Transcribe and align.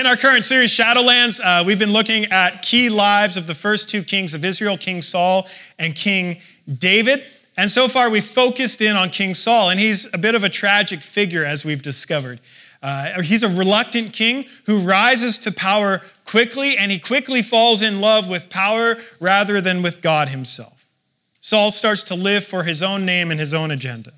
In 0.00 0.06
our 0.06 0.16
current 0.16 0.46
series, 0.46 0.74
Shadowlands, 0.74 1.42
uh, 1.44 1.62
we've 1.62 1.78
been 1.78 1.92
looking 1.92 2.24
at 2.32 2.62
key 2.62 2.88
lives 2.88 3.36
of 3.36 3.46
the 3.46 3.54
first 3.54 3.90
two 3.90 4.02
kings 4.02 4.32
of 4.32 4.46
Israel, 4.46 4.78
King 4.78 5.02
Saul 5.02 5.46
and 5.78 5.94
King 5.94 6.36
David. 6.78 7.22
And 7.58 7.68
so 7.68 7.86
far, 7.86 8.10
we've 8.10 8.24
focused 8.24 8.80
in 8.80 8.96
on 8.96 9.10
King 9.10 9.34
Saul, 9.34 9.68
and 9.68 9.78
he's 9.78 10.08
a 10.14 10.16
bit 10.16 10.34
of 10.34 10.42
a 10.42 10.48
tragic 10.48 11.00
figure, 11.00 11.44
as 11.44 11.66
we've 11.66 11.82
discovered. 11.82 12.40
Uh, 12.82 13.20
he's 13.20 13.42
a 13.42 13.48
reluctant 13.58 14.14
king 14.14 14.46
who 14.64 14.88
rises 14.88 15.36
to 15.40 15.52
power 15.52 16.00
quickly, 16.24 16.78
and 16.78 16.90
he 16.90 16.98
quickly 16.98 17.42
falls 17.42 17.82
in 17.82 18.00
love 18.00 18.26
with 18.26 18.48
power 18.48 18.96
rather 19.20 19.60
than 19.60 19.82
with 19.82 20.00
God 20.00 20.30
himself. 20.30 20.86
Saul 21.42 21.70
starts 21.70 22.04
to 22.04 22.14
live 22.14 22.42
for 22.42 22.62
his 22.62 22.82
own 22.82 23.04
name 23.04 23.30
and 23.30 23.38
his 23.38 23.52
own 23.52 23.70
agenda. 23.70 24.12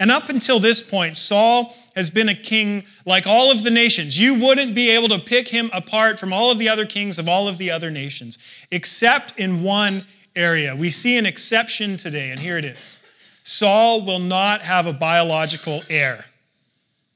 And 0.00 0.10
up 0.10 0.28
until 0.28 0.60
this 0.60 0.80
point, 0.80 1.16
Saul 1.16 1.74
has 1.96 2.08
been 2.08 2.28
a 2.28 2.34
king 2.34 2.84
like 3.04 3.26
all 3.26 3.50
of 3.50 3.64
the 3.64 3.70
nations. 3.70 4.20
You 4.20 4.34
wouldn't 4.34 4.74
be 4.74 4.90
able 4.90 5.08
to 5.08 5.18
pick 5.18 5.48
him 5.48 5.70
apart 5.72 6.20
from 6.20 6.32
all 6.32 6.52
of 6.52 6.58
the 6.58 6.68
other 6.68 6.86
kings 6.86 7.18
of 7.18 7.28
all 7.28 7.48
of 7.48 7.58
the 7.58 7.70
other 7.70 7.90
nations, 7.90 8.38
except 8.70 9.38
in 9.38 9.62
one 9.62 10.04
area. 10.36 10.76
We 10.76 10.90
see 10.90 11.18
an 11.18 11.26
exception 11.26 11.96
today, 11.96 12.30
and 12.30 12.38
here 12.38 12.58
it 12.58 12.64
is 12.64 13.00
Saul 13.42 14.04
will 14.04 14.20
not 14.20 14.60
have 14.60 14.86
a 14.86 14.92
biological 14.92 15.82
heir. 15.90 16.26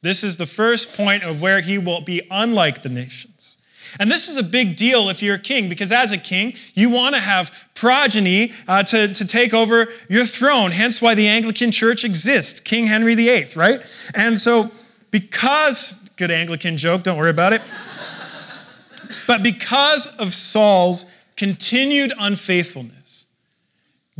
This 0.00 0.24
is 0.24 0.36
the 0.36 0.46
first 0.46 0.96
point 0.96 1.22
of 1.22 1.40
where 1.40 1.60
he 1.60 1.78
will 1.78 2.00
be 2.00 2.22
unlike 2.30 2.82
the 2.82 2.88
nations. 2.88 3.56
And 4.00 4.10
this 4.10 4.28
is 4.28 4.36
a 4.36 4.42
big 4.42 4.76
deal 4.76 5.08
if 5.08 5.22
you're 5.22 5.36
a 5.36 5.40
king, 5.40 5.68
because 5.68 5.92
as 5.92 6.12
a 6.12 6.18
king, 6.18 6.54
you 6.74 6.90
want 6.90 7.14
to 7.14 7.20
have 7.20 7.68
progeny 7.74 8.50
uh, 8.68 8.82
to, 8.84 9.12
to 9.12 9.26
take 9.26 9.54
over 9.54 9.86
your 10.08 10.24
throne, 10.24 10.70
hence 10.70 11.02
why 11.02 11.14
the 11.14 11.28
Anglican 11.28 11.70
Church 11.70 12.04
exists, 12.04 12.60
King 12.60 12.86
Henry 12.86 13.14
VIII, 13.14 13.46
right? 13.56 13.80
And 14.14 14.38
so, 14.38 14.70
because, 15.10 15.94
good 16.16 16.30
Anglican 16.30 16.76
joke, 16.76 17.02
don't 17.02 17.18
worry 17.18 17.30
about 17.30 17.52
it. 17.52 17.60
but 19.26 19.42
because 19.42 20.06
of 20.18 20.32
Saul's 20.32 21.06
continued 21.36 22.12
unfaithfulness, 22.18 23.26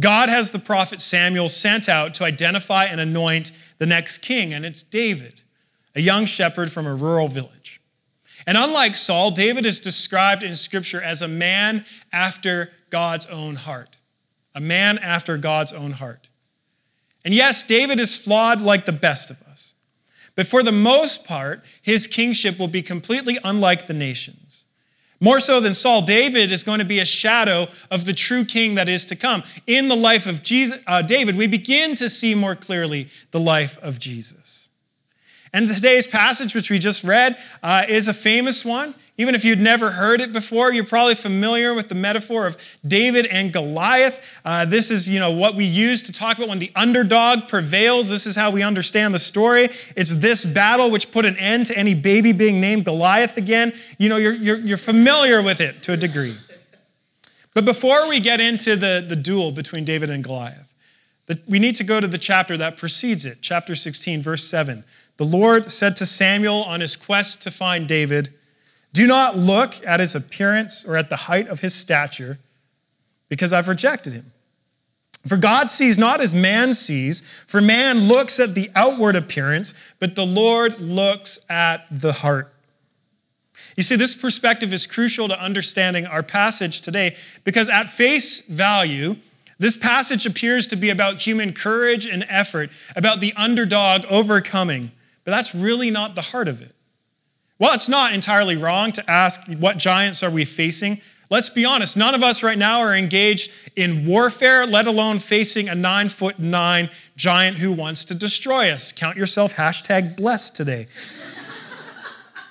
God 0.01 0.29
has 0.29 0.51
the 0.51 0.59
prophet 0.59 1.01
Samuel 1.01 1.49
sent 1.49 1.89
out 1.89 2.15
to 2.15 2.25
identify 2.25 2.85
and 2.85 3.01
anoint 3.01 3.53
the 3.79 3.87
next 3.87 4.19
king, 4.19 4.53
and 4.53 4.65
it's 4.65 4.83
David, 4.83 5.41
a 5.95 6.01
young 6.01 6.25
shepherd 6.25 6.71
from 6.71 6.87
a 6.87 6.95
rural 6.95 7.29
village. 7.29 7.82
And 8.47 8.59
unlike 8.59 8.95
Saul, 8.95 9.31
David 9.31 9.67
is 9.67 9.81
described 9.81 10.43
in 10.43 10.55
Scripture 10.55 11.03
as 11.03 11.23
a 11.23 11.29
man 11.29 11.85
after 12.13 12.73
God's 12.91 13.27
own 13.27 13.57
heart. 13.57 13.97
A 14.55 14.61
man 14.61 14.99
after 14.99 15.39
God's 15.39 15.73
own 15.73 15.93
heart. 15.93 16.29
And 17.25 17.33
yes, 17.33 17.65
David 17.65 18.01
is 18.01 18.17
flawed 18.17 18.61
like 18.61 18.85
the 18.85 18.93
best 18.93 19.31
of 19.31 19.41
us. 19.43 19.75
But 20.35 20.47
for 20.47 20.63
the 20.63 20.73
most 20.73 21.25
part, 21.25 21.65
his 21.83 22.07
kingship 22.07 22.59
will 22.59 22.69
be 22.69 22.83
completely 22.83 23.39
unlike 23.45 23.87
the 23.87 23.95
nations. 23.95 24.65
More 25.21 25.39
so 25.39 25.61
than 25.61 25.73
Saul, 25.73 26.03
David 26.03 26.51
is 26.51 26.65
going 26.65 26.81
to 26.81 26.85
be 26.85 26.99
a 26.99 27.05
shadow 27.05 27.69
of 27.93 28.07
the 28.07 28.13
true 28.13 28.45
king 28.45 28.75
that 28.75 28.89
is 28.89 29.07
to 29.07 29.17
come. 29.17 29.45
In 29.69 29.87
the 29.87 29.95
life 29.95 30.27
of 30.27 30.43
Jesus, 30.43 30.81
uh, 30.87 31.03
David, 31.03 31.37
we 31.37 31.47
begin 31.47 31.95
to 31.95 32.09
see 32.09 32.35
more 32.35 32.57
clearly 32.57 33.07
the 33.31 33.39
life 33.39 33.79
of 33.79 34.01
Jesus. 34.01 34.62
And 35.55 35.69
today's 35.69 36.07
passage, 36.07 36.55
which 36.55 36.71
we 36.71 36.79
just 36.79 37.05
read, 37.05 37.37
uh, 37.63 37.83
is 37.89 38.09
a 38.09 38.15
famous 38.15 38.65
one. 38.65 38.95
Even 39.19 39.35
if 39.35 39.45
you'd 39.45 39.61
never 39.61 39.91
heard 39.91 40.23
it 40.23 40.33
before, 40.33 40.73
you're 40.73 40.87
probably 40.87 41.15
familiar 41.15 41.75
with 41.75 41.91
the 41.91 41.95
metaphor 41.95 42.47
of 42.47 42.57
David 42.87 43.27
and 43.27 43.53
Goliath. 43.53 44.41
Uh, 44.43 44.65
this 44.65 44.91
is, 44.91 45.07
you 45.07 45.21
know, 45.21 45.31
what 45.31 45.55
we 45.55 45.67
use 45.67 46.03
to 46.05 46.13
talk 46.13 46.39
about 46.39 46.49
when 46.49 46.59
the 46.59 46.73
underdog 46.75 47.47
prevails. 47.47 48.09
This 48.09 48.27
is 48.27 48.35
how 48.35 48.51
we 48.51 48.63
understand 48.63 49.13
the 49.13 49.19
story. 49.19 49.65
It's 49.65 50.17
this 50.17 50.47
battle 50.47 50.91
which 50.91 51.13
put 51.13 51.27
an 51.27 51.37
end 51.39 51.67
to 51.67 51.77
any 51.77 51.95
baby 51.95 52.33
being 52.33 52.63
named 52.63 52.87
Goliath 52.87 53.37
again. 53.37 53.73
You 53.99 54.09
know, 54.09 54.17
you're, 54.17 54.35
you're, 54.35 54.59
you're 54.59 54.79
familiar 54.79 55.43
with 55.43 55.61
it 55.61 55.83
to 55.83 55.93
a 55.93 55.97
degree. 55.99 56.35
But 57.55 57.67
before 57.67 58.09
we 58.09 58.19
get 58.19 58.41
into 58.41 58.77
the, 58.77 59.05
the 59.07 59.17
duel 59.17 59.53
between 59.53 59.85
David 59.85 60.09
and 60.09 60.25
Goliath, 60.25 60.73
the, 61.27 61.41
we 61.47 61.59
need 61.59 61.75
to 61.77 61.85
go 61.85 62.01
to 62.01 62.07
the 62.07 62.19
chapter 62.19 62.57
that 62.57 62.79
precedes 62.79 63.27
it, 63.27 63.39
chapter 63.43 63.75
16, 63.75 64.23
verse 64.23 64.45
7. 64.45 64.85
The 65.17 65.25
Lord 65.25 65.71
said 65.71 65.97
to 65.97 66.07
Samuel 66.07 66.63
on 66.63 66.81
his 66.81 66.97
quest 66.97 67.43
to 67.43 67.51
find 67.51 67.87
David, 67.87 68.31
Do 68.93 69.07
not 69.07 69.37
look 69.37 69.75
at 69.87 70.01
his 70.01 70.15
appearance 70.15 70.85
or 70.85 70.97
at 70.97 71.11
the 71.11 71.17
height 71.17 71.49
of 71.49 71.61
his 71.61 71.75
stature, 71.75 72.39
because 73.29 73.53
I've 73.53 73.69
rejected 73.69 74.13
him. 74.13 74.27
For 75.27 75.37
God 75.37 75.71
sees 75.71 75.99
not 75.99 76.21
as 76.21 76.35
man 76.35 76.75
sees, 76.75 77.21
for 77.47 77.61
man 77.61 78.09
looks 78.09 78.41
at 78.41 78.55
the 78.55 78.71
outward 78.75 79.15
appearance, 79.15 79.75
but 80.01 80.17
the 80.17 80.27
Lord 80.27 80.81
looks 80.81 81.39
at 81.49 81.87
the 81.91 82.13
heart. 82.13 82.53
You 83.77 83.83
see, 83.83 83.97
this 83.97 84.15
perspective 84.15 84.73
is 84.73 84.87
crucial 84.87 85.29
to 85.29 85.41
understanding 85.41 86.07
our 86.07 86.23
passage 86.23 86.81
today 86.81 87.17
because, 87.45 87.69
at 87.69 87.89
face 87.89 88.41
value, 88.43 89.17
this 89.59 89.77
passage 89.77 90.27
appears 90.27 90.67
to 90.67 90.77
be 90.77 90.91
about 90.91 91.19
human 91.25 91.53
courage 91.53 92.05
and 92.05 92.25
effort, 92.29 92.71
about 92.97 93.21
the 93.21 93.33
underdog 93.35 94.05
overcoming. 94.11 94.91
But 95.25 95.31
that's 95.33 95.55
really 95.55 95.91
not 95.91 96.15
the 96.15 96.23
heart 96.23 96.49
of 96.49 96.61
it. 96.61 96.73
Well, 97.59 97.75
it's 97.75 97.89
not 97.89 98.13
entirely 98.13 98.57
wrong 98.57 98.91
to 98.93 99.11
ask 99.11 99.41
what 99.61 99.79
giants 99.79 100.23
are 100.23 100.31
we 100.31 100.45
facing. 100.45 100.97
Let's 101.31 101.49
be 101.49 101.65
honest, 101.65 101.97
none 101.97 102.15
of 102.15 102.23
us 102.23 102.43
right 102.43 102.59
now 102.59 102.81
are 102.81 102.95
engaged 102.95 103.51
in 103.77 104.05
warfare, 104.05 104.67
let 104.67 104.87
alone 104.87 105.19
facing 105.19 105.69
a 105.69 105.75
nine 105.75 106.09
foot 106.09 106.39
nine 106.39 106.91
giant 107.17 107.59
who 107.59 107.73
wants 107.73 108.05
to 108.07 108.15
destroy 108.15 108.71
us. 108.71 108.93
Count 108.93 109.17
yourself 109.17 109.55
hashtag 109.55 110.17
blessed 110.17 110.57
today. 110.57 110.81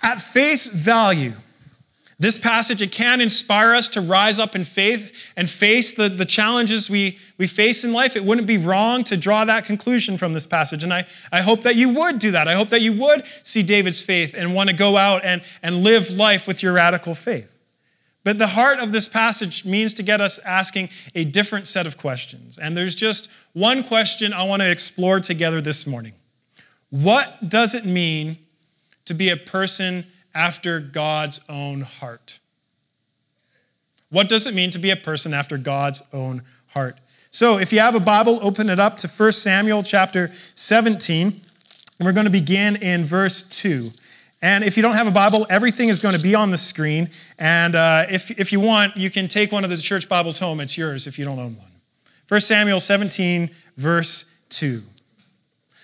At 0.03 0.19
face 0.19 0.69
value, 0.69 1.33
this 2.21 2.37
passage, 2.37 2.83
it 2.83 2.91
can 2.91 3.19
inspire 3.19 3.73
us 3.73 3.89
to 3.89 4.01
rise 4.01 4.37
up 4.37 4.55
in 4.55 4.63
faith 4.63 5.33
and 5.35 5.49
face 5.49 5.95
the, 5.95 6.07
the 6.07 6.23
challenges 6.23 6.87
we, 6.87 7.17
we 7.39 7.47
face 7.47 7.83
in 7.83 7.93
life. 7.93 8.15
It 8.15 8.23
wouldn't 8.23 8.45
be 8.45 8.59
wrong 8.59 9.03
to 9.05 9.17
draw 9.17 9.43
that 9.45 9.65
conclusion 9.65 10.17
from 10.17 10.31
this 10.31 10.45
passage. 10.45 10.83
And 10.83 10.93
I, 10.93 11.07
I 11.31 11.41
hope 11.41 11.61
that 11.61 11.75
you 11.75 11.95
would 11.95 12.19
do 12.19 12.29
that. 12.31 12.47
I 12.47 12.53
hope 12.53 12.69
that 12.69 12.81
you 12.81 12.93
would 12.93 13.25
see 13.25 13.63
David's 13.63 14.01
faith 14.01 14.35
and 14.37 14.53
want 14.53 14.69
to 14.69 14.75
go 14.75 14.97
out 14.97 15.25
and, 15.25 15.41
and 15.63 15.77
live 15.77 16.11
life 16.11 16.47
with 16.47 16.61
your 16.61 16.73
radical 16.73 17.15
faith. 17.15 17.59
But 18.23 18.37
the 18.37 18.45
heart 18.45 18.79
of 18.79 18.91
this 18.91 19.07
passage 19.07 19.65
means 19.65 19.95
to 19.95 20.03
get 20.03 20.21
us 20.21 20.37
asking 20.45 20.89
a 21.15 21.23
different 21.23 21.65
set 21.65 21.87
of 21.87 21.97
questions. 21.97 22.59
And 22.59 22.77
there's 22.77 22.93
just 22.93 23.31
one 23.53 23.83
question 23.83 24.31
I 24.31 24.43
want 24.43 24.61
to 24.61 24.71
explore 24.71 25.19
together 25.19 25.59
this 25.59 25.87
morning 25.87 26.13
What 26.91 27.49
does 27.49 27.73
it 27.73 27.83
mean 27.83 28.37
to 29.05 29.15
be 29.15 29.29
a 29.29 29.37
person 29.37 30.05
after 30.33 30.79
God's 30.79 31.41
own 31.49 31.81
heart. 31.81 32.39
What 34.09 34.29
does 34.29 34.45
it 34.45 34.53
mean 34.53 34.71
to 34.71 34.79
be 34.79 34.91
a 34.91 34.95
person 34.95 35.33
after 35.33 35.57
God's 35.57 36.03
own 36.13 36.41
heart? 36.73 36.99
So, 37.33 37.59
if 37.59 37.71
you 37.71 37.79
have 37.79 37.95
a 37.95 37.99
Bible, 37.99 38.39
open 38.43 38.69
it 38.69 38.77
up 38.77 38.97
to 38.97 39.07
1 39.07 39.31
Samuel 39.31 39.83
chapter 39.83 40.27
17. 40.27 41.27
And 41.27 42.05
we're 42.05 42.13
going 42.13 42.25
to 42.25 42.31
begin 42.31 42.75
in 42.81 43.03
verse 43.03 43.43
2. 43.43 43.89
And 44.41 44.63
if 44.63 44.75
you 44.75 44.83
don't 44.83 44.95
have 44.95 45.07
a 45.07 45.11
Bible, 45.11 45.45
everything 45.49 45.87
is 45.87 45.99
going 45.99 46.15
to 46.15 46.21
be 46.21 46.35
on 46.35 46.49
the 46.49 46.57
screen. 46.57 47.07
And 47.39 47.75
uh, 47.75 48.05
if, 48.09 48.31
if 48.31 48.51
you 48.51 48.59
want, 48.59 48.97
you 48.97 49.09
can 49.09 49.27
take 49.27 49.51
one 49.51 49.63
of 49.63 49.69
the 49.69 49.77
church 49.77 50.09
Bibles 50.09 50.39
home. 50.39 50.59
It's 50.59 50.77
yours 50.77 51.07
if 51.07 51.19
you 51.19 51.25
don't 51.25 51.39
own 51.39 51.55
one. 51.55 51.67
1 52.27 52.39
Samuel 52.39 52.79
17, 52.79 53.49
verse 53.77 54.25
2. 54.49 54.81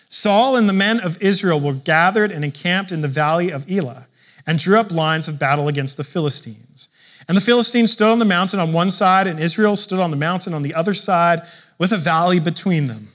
Saul 0.10 0.58
and 0.58 0.68
the 0.68 0.74
men 0.74 1.00
of 1.04 1.22
Israel 1.22 1.60
were 1.60 1.76
gathered 1.76 2.32
and 2.32 2.44
encamped 2.44 2.92
in 2.92 3.02
the 3.02 3.08
valley 3.08 3.52
of 3.52 3.70
Elah 3.70 4.07
and 4.48 4.58
drew 4.58 4.80
up 4.80 4.92
lines 4.92 5.28
of 5.28 5.38
battle 5.38 5.68
against 5.68 5.98
the 5.98 6.04
Philistines. 6.04 6.90
And 7.28 7.36
the 7.36 7.42
Philistines 7.42 7.92
stood 7.92 8.10
on 8.10 8.20
the 8.20 8.26
mountain 8.26 8.60
on 8.60 8.72
one 8.72 8.90
side, 8.90 9.28
and 9.28 9.40
Israel 9.40 9.76
stood 9.76 10.00
on 10.00 10.12
the 10.12 10.18
mountain 10.18 10.54
on 10.54 10.64
the 10.64 10.74
other 10.74 10.94
side, 10.94 11.42
with 11.78 11.92
a 11.92 11.98
valley 11.98 12.40
between 12.40 12.88
them. 12.88 13.08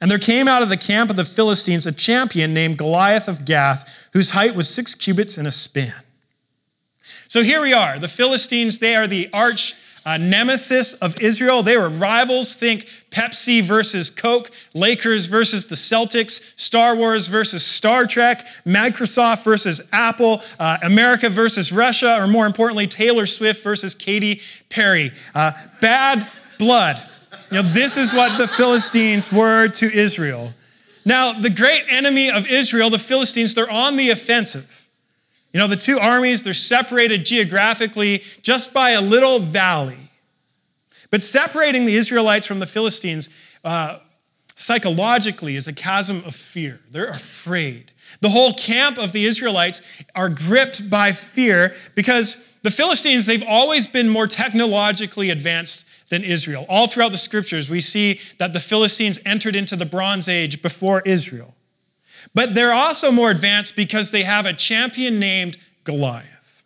And 0.00 0.10
there 0.10 0.18
came 0.18 0.46
out 0.46 0.62
of 0.62 0.68
the 0.68 0.76
camp 0.76 1.10
of 1.10 1.16
the 1.16 1.24
Philistines 1.24 1.86
a 1.86 1.92
champion 1.92 2.54
named 2.54 2.78
Goliath 2.78 3.28
of 3.28 3.44
Gath, 3.44 4.08
whose 4.12 4.30
height 4.30 4.54
was 4.54 4.68
six 4.68 4.94
cubits 4.94 5.36
and 5.36 5.46
a 5.46 5.50
span. 5.50 5.92
So 7.28 7.42
here 7.42 7.60
we 7.60 7.72
are. 7.72 7.98
The 7.98 8.08
Philistines, 8.08 8.78
they 8.78 8.94
are 8.94 9.06
the 9.06 9.28
arch 9.32 9.74
uh, 10.06 10.16
nemesis 10.16 10.94
of 10.94 11.20
Israel. 11.20 11.62
They 11.62 11.76
were 11.76 11.90
rivals. 11.90 12.54
Think 12.54 12.86
Pepsi 13.10 13.62
versus 13.62 14.08
Coke, 14.08 14.50
Lakers 14.72 15.26
versus 15.26 15.66
the 15.66 15.74
Celtics, 15.74 16.54
Star 16.58 16.94
Wars 16.94 17.26
versus 17.26 17.66
Star 17.66 18.06
Trek, 18.06 18.38
Microsoft 18.64 19.44
versus 19.44 19.80
Apple, 19.92 20.38
uh, 20.60 20.78
America 20.84 21.28
versus 21.28 21.72
Russia, 21.72 22.18
or 22.20 22.28
more 22.28 22.46
importantly, 22.46 22.86
Taylor 22.86 23.26
Swift 23.26 23.62
versus 23.64 23.94
Katy 23.94 24.40
Perry. 24.70 25.10
Uh, 25.34 25.50
bad 25.80 26.26
blood. 26.58 26.96
You 27.50 27.58
know, 27.58 27.68
this 27.68 27.96
is 27.96 28.14
what 28.14 28.38
the 28.38 28.46
Philistines 28.46 29.32
were 29.32 29.68
to 29.68 29.86
Israel. 29.92 30.50
Now, 31.04 31.32
the 31.32 31.50
great 31.50 31.84
enemy 31.90 32.30
of 32.30 32.46
Israel, 32.48 32.90
the 32.90 32.98
Philistines, 32.98 33.54
they're 33.54 33.70
on 33.70 33.96
the 33.96 34.10
offensive. 34.10 34.85
You 35.56 35.62
know, 35.62 35.68
the 35.68 35.76
two 35.76 35.98
armies, 35.98 36.42
they're 36.42 36.52
separated 36.52 37.24
geographically 37.24 38.18
just 38.42 38.74
by 38.74 38.90
a 38.90 39.00
little 39.00 39.38
valley. 39.38 39.96
But 41.10 41.22
separating 41.22 41.86
the 41.86 41.94
Israelites 41.94 42.46
from 42.46 42.58
the 42.58 42.66
Philistines 42.66 43.30
uh, 43.64 44.00
psychologically 44.54 45.56
is 45.56 45.66
a 45.66 45.72
chasm 45.72 46.18
of 46.26 46.34
fear. 46.34 46.80
They're 46.90 47.08
afraid. 47.08 47.90
The 48.20 48.28
whole 48.28 48.52
camp 48.52 48.98
of 48.98 49.12
the 49.12 49.24
Israelites 49.24 49.80
are 50.14 50.28
gripped 50.28 50.90
by 50.90 51.12
fear 51.12 51.70
because 51.94 52.58
the 52.62 52.70
Philistines, 52.70 53.24
they've 53.24 53.42
always 53.48 53.86
been 53.86 54.10
more 54.10 54.26
technologically 54.26 55.30
advanced 55.30 55.86
than 56.10 56.22
Israel. 56.22 56.66
All 56.68 56.86
throughout 56.86 57.12
the 57.12 57.16
scriptures, 57.16 57.70
we 57.70 57.80
see 57.80 58.20
that 58.36 58.52
the 58.52 58.60
Philistines 58.60 59.18
entered 59.24 59.56
into 59.56 59.74
the 59.74 59.86
Bronze 59.86 60.28
Age 60.28 60.60
before 60.60 61.00
Israel. 61.06 61.55
But 62.36 62.54
they're 62.54 62.74
also 62.74 63.10
more 63.10 63.30
advanced 63.30 63.76
because 63.76 64.10
they 64.10 64.22
have 64.22 64.44
a 64.44 64.52
champion 64.52 65.18
named 65.18 65.56
Goliath. 65.84 66.62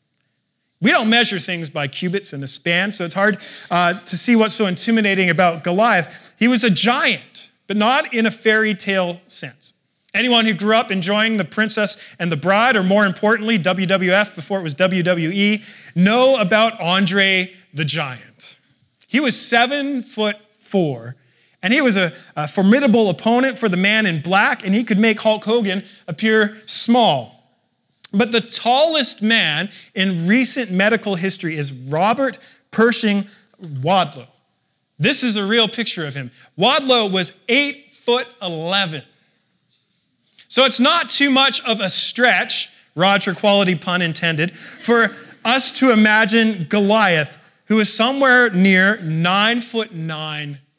We 0.83 0.91
don't 0.91 1.09
measure 1.09 1.39
things 1.39 1.71
by 1.71 1.87
cubits 1.87 2.33
and 2.33 2.43
a 2.43 2.49
span, 2.49 2.91
so 2.91 3.05
it's 3.05 3.15
hard 3.15 3.37
uh, 3.71 3.95
to 3.95 4.19
see 4.19 4.35
what's 4.35 4.55
so 4.55 4.67
intimidating 4.67 5.31
about 5.31 5.63
Goliath. 5.63 6.35
He 6.41 6.49
was 6.49 6.65
a 6.65 6.71
giant, 6.71 7.53
but 7.69 7.77
not 7.77 8.13
in 8.13 8.27
a 8.27 8.33
fairy 8.33 8.75
tale 8.75 9.13
sense. 9.13 9.73
Anyone 10.13 10.45
who 10.45 10.55
grew 10.55 10.75
up 10.75 10.91
enjoying 10.91 11.37
The 11.37 11.45
Princess 11.45 11.97
and 12.19 12.33
the 12.33 12.37
Bride, 12.37 12.75
or 12.75 12.83
more 12.83 13.07
importantly, 13.07 13.57
WWF 13.57 14.35
before 14.35 14.59
it 14.59 14.65
was 14.65 14.75
WWE, 14.75 15.95
know 15.95 16.37
about 16.41 16.81
Andre 16.81 17.55
the 17.73 17.85
Giant. 17.85 18.59
He 19.07 19.21
was 19.21 19.41
seven 19.41 20.03
foot 20.03 20.37
four, 20.49 21.15
and 21.63 21.73
he 21.73 21.81
was 21.81 21.97
a, 21.97 22.11
a 22.37 22.49
formidable 22.49 23.11
opponent 23.11 23.59
for 23.59 23.69
the 23.69 23.77
man 23.77 24.07
in 24.07 24.21
black, 24.21 24.65
and 24.65 24.75
he 24.75 24.85
could 24.85 24.99
make 24.99 25.21
Hulk 25.21 25.45
Hogan 25.45 25.83
appear 26.09 26.57
small. 26.67 27.45
But 28.13 28.33
the 28.33 28.41
tallest 28.41 29.23
man 29.23 29.69
in 29.95 30.27
recent 30.27 30.71
medical 30.71 31.15
history 31.15 31.55
is 31.55 31.73
Robert 31.93 32.39
Pershing 32.71 33.25
Wadlow. 33.83 34.27
This 34.99 35.23
is 35.23 35.37
a 35.37 35.47
real 35.47 35.69
picture 35.69 36.07
of 36.07 36.15
him. 36.15 36.31
Wadlow 36.59 37.11
was 37.11 37.33
eight 37.49 37.91
foot 37.91 38.27
11. 38.43 39.03
So 40.49 40.65
it's 40.65 40.81
not 40.81 41.09
too 41.09 41.31
much 41.31 41.65
of 41.65 41.81
a 41.81 41.89
stretch, 41.89 42.71
Roger 42.97 43.35
quality 43.35 43.77
pun 43.77 44.03
intended, 44.03 44.51
for 44.51 45.05
us 45.45 45.79
to 45.79 45.93
imagine 45.93 46.67
Goliath, 46.69 47.63
who 47.69 47.79
is 47.79 47.95
somewhere 47.95 48.51
near 48.51 49.01
nine 49.03 49.61
foot 49.61 49.95
nine 49.95 50.55
tall. 50.55 50.70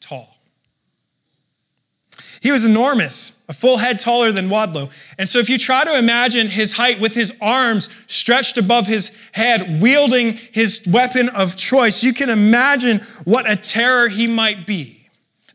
He 2.42 2.50
was 2.50 2.66
enormous, 2.66 3.40
a 3.48 3.52
full 3.52 3.78
head 3.78 4.00
taller 4.00 4.32
than 4.32 4.48
Wadlow. 4.48 4.90
And 5.16 5.28
so, 5.28 5.38
if 5.38 5.48
you 5.48 5.58
try 5.58 5.84
to 5.84 5.96
imagine 5.96 6.48
his 6.48 6.72
height 6.72 6.98
with 6.98 7.14
his 7.14 7.32
arms 7.40 7.88
stretched 8.08 8.58
above 8.58 8.88
his 8.88 9.12
head, 9.32 9.80
wielding 9.80 10.34
his 10.52 10.82
weapon 10.88 11.28
of 11.36 11.56
choice, 11.56 12.02
you 12.02 12.12
can 12.12 12.28
imagine 12.28 12.98
what 13.24 13.48
a 13.48 13.54
terror 13.54 14.08
he 14.08 14.26
might 14.26 14.66
be. 14.66 15.06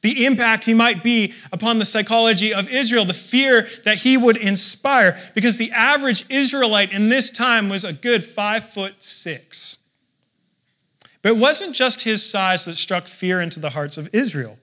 The 0.02 0.26
impact 0.26 0.64
he 0.64 0.74
might 0.74 1.04
be 1.04 1.34
upon 1.52 1.80
the 1.80 1.86
psychology 1.86 2.54
of 2.54 2.70
Israel, 2.70 3.04
the 3.04 3.14
fear 3.14 3.68
that 3.84 3.98
he 3.98 4.16
would 4.16 4.38
inspire, 4.38 5.18
because 5.36 5.58
the 5.58 5.72
average 5.72 6.24
Israelite 6.30 6.94
in 6.94 7.10
this 7.10 7.30
time 7.30 7.68
was 7.68 7.84
a 7.84 7.92
good 7.92 8.24
five 8.24 8.64
foot 8.64 9.04
six. 9.04 9.78
But 11.22 11.34
it 11.34 11.38
wasn't 11.38 11.76
just 11.76 12.04
his 12.04 12.24
size 12.24 12.64
that 12.64 12.76
struck 12.76 13.08
fear 13.08 13.42
into 13.42 13.60
the 13.60 13.72
hearts 13.72 13.98
of 13.98 14.08
Israel. 14.14 14.58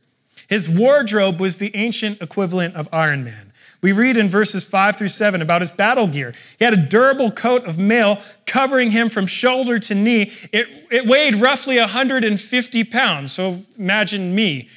His 0.48 0.68
wardrobe 0.68 1.40
was 1.40 1.56
the 1.58 1.70
ancient 1.74 2.20
equivalent 2.22 2.76
of 2.76 2.88
Iron 2.92 3.24
Man. 3.24 3.52
We 3.84 3.92
read 3.92 4.16
in 4.16 4.28
verses 4.28 4.64
5 4.64 4.96
through 4.96 5.08
7 5.08 5.42
about 5.42 5.60
his 5.60 5.70
battle 5.70 6.06
gear. 6.06 6.32
He 6.58 6.64
had 6.64 6.72
a 6.72 6.88
durable 6.88 7.30
coat 7.30 7.66
of 7.66 7.76
mail 7.76 8.16
covering 8.46 8.90
him 8.90 9.10
from 9.10 9.26
shoulder 9.26 9.78
to 9.78 9.94
knee. 9.94 10.22
It, 10.54 10.66
it 10.90 11.06
weighed 11.06 11.34
roughly 11.34 11.78
150 11.78 12.84
pounds. 12.84 13.32
So 13.32 13.58
imagine 13.78 14.34
me. 14.34 14.70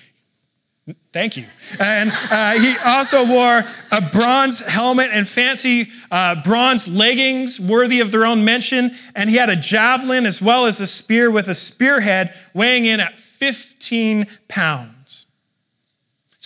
Thank 1.14 1.38
you. 1.38 1.46
And 1.82 2.12
uh, 2.30 2.60
he 2.60 2.76
also 2.86 3.26
wore 3.26 3.60
a 3.94 4.02
bronze 4.12 4.60
helmet 4.60 5.08
and 5.14 5.26
fancy 5.26 5.88
uh, 6.12 6.42
bronze 6.44 6.90
leggings 6.90 7.62
worthy 7.62 8.02
of 8.02 8.12
their 8.12 8.26
own 8.26 8.44
mention. 8.44 8.90
And 9.16 9.30
he 9.30 9.38
had 9.38 9.50
a 9.50 9.56
javelin 9.56 10.26
as 10.26 10.42
well 10.42 10.66
as 10.66 10.82
a 10.82 10.88
spear 10.88 11.32
with 11.32 11.48
a 11.48 11.56
spearhead 11.56 12.30
weighing 12.54 12.84
in 12.84 13.00
at 13.00 13.14
15 13.14 14.26
pounds. 14.50 14.97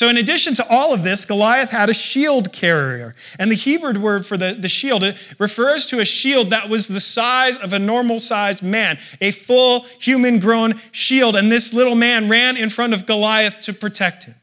So, 0.02 0.10
in 0.10 0.18
addition 0.18 0.56
to 0.56 0.66
all 0.68 0.96
of 0.96 1.04
this, 1.04 1.26
Goliath 1.26 1.72
had 1.72 1.88
a 1.88 1.94
shield 1.94 2.52
carrier. 2.52 3.14
And 3.38 3.52
the 3.52 3.56
Hebrew 3.56 4.00
word 4.00 4.26
for 4.26 4.36
the, 4.36 4.58
the 4.60 4.68
shield 4.68 5.04
refers 5.38 5.86
to 5.86 6.00
a 6.00 6.06
shield 6.06 6.50
that 6.50 6.70
was 6.70 6.88
the 6.88 7.00
size 7.00 7.60
of 7.60 7.72
a 7.74 7.78
normal 7.78 8.20
sized 8.20 8.64
man, 8.64 8.98
a 9.22 9.30
full 9.30 9.82
human 10.00 10.40
grown 10.40 10.72
shield. 10.92 11.36
And 11.36 11.52
this 11.52 11.72
little 11.72 11.94
man 11.94 12.30
ran 12.30 12.58
in 12.58 12.70
front 12.70 12.96
of 12.96 13.06
Goliath 13.06 13.62
to 13.62 13.74
protect 13.74 14.24
him. 14.24 14.34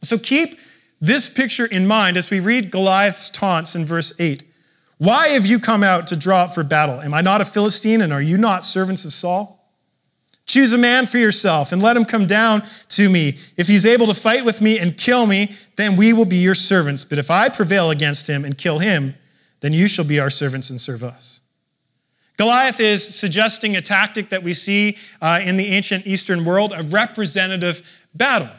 So, 0.00 0.16
keep 0.16 0.54
this 1.02 1.28
picture 1.28 1.66
in 1.66 1.86
mind 1.86 2.16
as 2.16 2.30
we 2.30 2.40
read 2.40 2.70
Goliath's 2.70 3.28
taunts 3.28 3.76
in 3.76 3.84
verse 3.84 4.14
8. 4.18 4.42
Why 4.96 5.28
have 5.28 5.44
you 5.44 5.58
come 5.58 5.82
out 5.82 6.06
to 6.06 6.16
draw 6.16 6.44
up 6.44 6.54
for 6.54 6.64
battle? 6.64 7.02
Am 7.02 7.12
I 7.12 7.20
not 7.20 7.42
a 7.42 7.44
Philistine, 7.44 8.00
and 8.00 8.10
are 8.10 8.22
you 8.22 8.38
not 8.38 8.64
servants 8.64 9.04
of 9.04 9.12
Saul? 9.12 9.55
Choose 10.46 10.72
a 10.72 10.78
man 10.78 11.06
for 11.06 11.18
yourself 11.18 11.72
and 11.72 11.82
let 11.82 11.96
him 11.96 12.04
come 12.04 12.26
down 12.26 12.62
to 12.90 13.10
me. 13.10 13.30
If 13.56 13.66
he's 13.66 13.84
able 13.84 14.06
to 14.06 14.14
fight 14.14 14.44
with 14.44 14.62
me 14.62 14.78
and 14.78 14.96
kill 14.96 15.26
me, 15.26 15.48
then 15.76 15.96
we 15.96 16.12
will 16.12 16.24
be 16.24 16.36
your 16.36 16.54
servants. 16.54 17.04
But 17.04 17.18
if 17.18 17.30
I 17.30 17.48
prevail 17.48 17.90
against 17.90 18.28
him 18.28 18.44
and 18.44 18.56
kill 18.56 18.78
him, 18.78 19.14
then 19.60 19.72
you 19.72 19.88
shall 19.88 20.04
be 20.04 20.20
our 20.20 20.30
servants 20.30 20.70
and 20.70 20.80
serve 20.80 21.02
us. 21.02 21.40
Goliath 22.36 22.80
is 22.80 23.02
suggesting 23.02 23.76
a 23.76 23.80
tactic 23.80 24.28
that 24.28 24.42
we 24.42 24.52
see 24.52 24.96
uh, 25.20 25.40
in 25.44 25.56
the 25.56 25.66
ancient 25.66 26.06
Eastern 26.06 26.44
world, 26.44 26.72
a 26.76 26.82
representative 26.84 28.06
battle. 28.14 28.50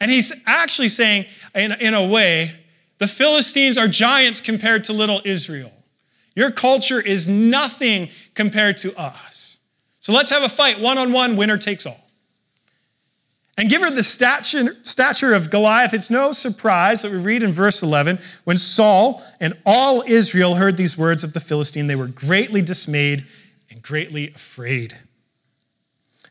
And 0.00 0.10
he's 0.10 0.32
actually 0.46 0.88
saying, 0.88 1.24
in, 1.54 1.72
in 1.80 1.94
a 1.94 2.06
way, 2.06 2.52
the 2.98 3.06
Philistines 3.06 3.78
are 3.78 3.88
giants 3.88 4.40
compared 4.40 4.84
to 4.84 4.92
little 4.92 5.20
Israel. 5.24 5.72
Your 6.34 6.50
culture 6.50 7.00
is 7.00 7.28
nothing 7.28 8.08
compared 8.34 8.76
to 8.78 8.92
us. 9.00 9.33
So 10.04 10.12
let's 10.12 10.28
have 10.28 10.42
a 10.42 10.50
fight, 10.50 10.78
one 10.80 10.98
on 10.98 11.12
one, 11.12 11.34
winner 11.34 11.56
takes 11.56 11.86
all. 11.86 11.96
And 13.56 13.70
given 13.70 13.94
the 13.94 14.02
stature, 14.02 14.74
stature 14.82 15.32
of 15.32 15.50
Goliath, 15.50 15.94
it's 15.94 16.10
no 16.10 16.32
surprise 16.32 17.00
that 17.00 17.10
we 17.10 17.16
read 17.16 17.42
in 17.42 17.50
verse 17.50 17.82
11 17.82 18.18
when 18.44 18.58
Saul 18.58 19.22
and 19.40 19.54
all 19.64 20.04
Israel 20.06 20.56
heard 20.56 20.76
these 20.76 20.98
words 20.98 21.24
of 21.24 21.32
the 21.32 21.40
Philistine, 21.40 21.86
they 21.86 21.96
were 21.96 22.08
greatly 22.08 22.60
dismayed 22.60 23.22
and 23.70 23.82
greatly 23.82 24.28
afraid. 24.28 24.92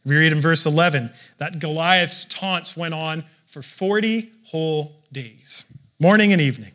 We 0.05 0.19
read 0.19 0.33
in 0.33 0.39
verse 0.39 0.67
11 0.67 1.09
that 1.39 1.57
Goliath's 1.57 2.25
taunts 2.25 2.77
went 2.77 2.93
on 2.93 3.23
for 3.47 3.63
40 3.63 4.29
whole 4.49 5.01
days, 5.11 5.65
morning 5.99 6.31
and 6.31 6.39
evening. 6.39 6.73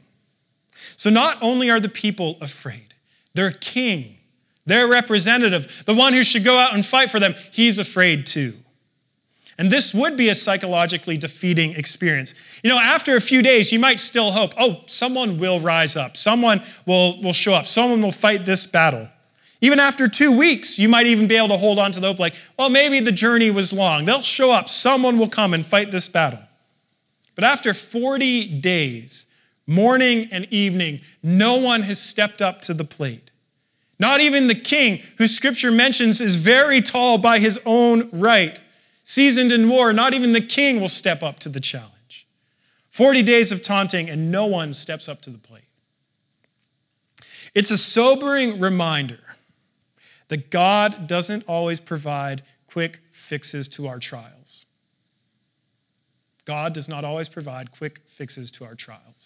So 0.73 1.11
not 1.11 1.37
only 1.43 1.71
are 1.71 1.79
the 1.79 1.89
people 1.89 2.39
afraid, 2.41 2.95
their 3.35 3.53
king 3.53 4.18
their 4.69 4.87
representative, 4.87 5.85
the 5.87 5.95
one 5.95 6.13
who 6.13 6.23
should 6.23 6.45
go 6.45 6.57
out 6.57 6.75
and 6.75 6.85
fight 6.85 7.11
for 7.11 7.19
them, 7.19 7.35
he's 7.53 7.79
afraid 7.79 8.27
too. 8.27 8.53
And 9.59 9.71
this 9.71 9.93
would 9.93 10.17
be 10.17 10.29
a 10.29 10.35
psychologically 10.37 11.17
defeating 11.17 11.73
experience. 11.73 12.35
You 12.63 12.71
know, 12.71 12.79
after 12.79 13.17
a 13.17 13.21
few 13.21 13.43
days, 13.43 13.73
you 13.73 13.81
might 13.81 13.99
still 13.99 14.31
hope, 14.31 14.53
oh, 14.57 14.83
someone 14.87 15.39
will 15.41 15.59
rise 15.59 15.97
up, 15.97 16.17
someone 16.17 16.61
will, 16.87 17.21
will 17.23 17.33
show 17.33 17.55
up, 17.55 17.67
someone 17.67 18.01
will 18.01 18.13
fight 18.13 18.45
this 18.45 18.67
battle. 18.67 19.09
Even 19.61 19.81
after 19.81 20.07
two 20.07 20.39
weeks, 20.39 20.79
you 20.79 20.89
might 20.89 21.07
even 21.07 21.27
be 21.27 21.37
able 21.37 21.49
to 21.49 21.57
hold 21.57 21.81
on 21.81 21.91
to 21.91 21.99
the 21.99 22.07
hope, 22.07 22.21
like, 22.21 22.35
well, 22.57 22.71
maybe 22.71 23.01
the 23.01 23.11
journey 23.11 23.51
was 23.51 23.73
long. 23.73 24.05
They'll 24.05 24.23
show 24.23 24.53
up, 24.53 24.69
someone 24.69 25.19
will 25.19 25.29
come 25.29 25.55
and 25.55 25.67
fight 25.67 25.91
this 25.91 26.09
battle. 26.09 26.39
But 27.35 27.43
after 27.43 27.75
40 27.75 28.61
days, 28.61 29.27
morning 29.67 30.29
and 30.31 30.47
evening, 30.53 31.01
no 31.23 31.57
one 31.57 31.83
has 31.83 32.01
stepped 32.01 32.41
up 32.41 32.61
to 32.63 32.75
the 32.75 32.85
plate. 32.85 33.28
Not 34.01 34.21
even 34.21 34.47
the 34.47 34.55
king, 34.55 35.01
who 35.19 35.27
scripture 35.27 35.73
mentions 35.73 36.21
is 36.21 36.37
very 36.37 36.81
tall 36.81 37.19
by 37.19 37.39
his 37.39 37.59
own 37.67 38.09
right. 38.13 38.61
Seasoned 39.03 39.53
in 39.53 39.69
war, 39.69 39.93
not 39.93 40.15
even 40.15 40.33
the 40.33 40.41
king 40.41 40.81
will 40.81 40.89
step 40.89 41.23
up 41.23 41.39
to 41.41 41.49
the 41.49 41.61
challenge. 41.61 42.27
40 42.91 43.23
days 43.23 43.51
of 43.51 43.63
taunting, 43.63 44.09
and 44.09 44.31
no 44.31 44.47
one 44.47 44.73
steps 44.73 45.09
up 45.09 45.21
to 45.23 45.31
the 45.31 45.39
plate. 45.39 45.63
It's 47.55 47.71
a 47.71 47.79
sobering 47.79 48.61
reminder 48.61 49.19
that 50.29 50.51
God 50.51 51.07
doesn't 51.07 51.45
always 51.49 51.81
provide 51.81 52.43
quick 52.67 52.99
fixes 53.11 53.69
to 53.69 53.87
our 53.87 53.99
trials. 53.99 54.67
God 56.45 56.73
does 56.73 56.89
not 56.89 57.05
always 57.05 57.29
provide 57.29 57.71
quick 57.71 58.01
fixes 58.07 58.51
to 58.53 58.65
our 58.65 58.75
trials. 58.75 59.18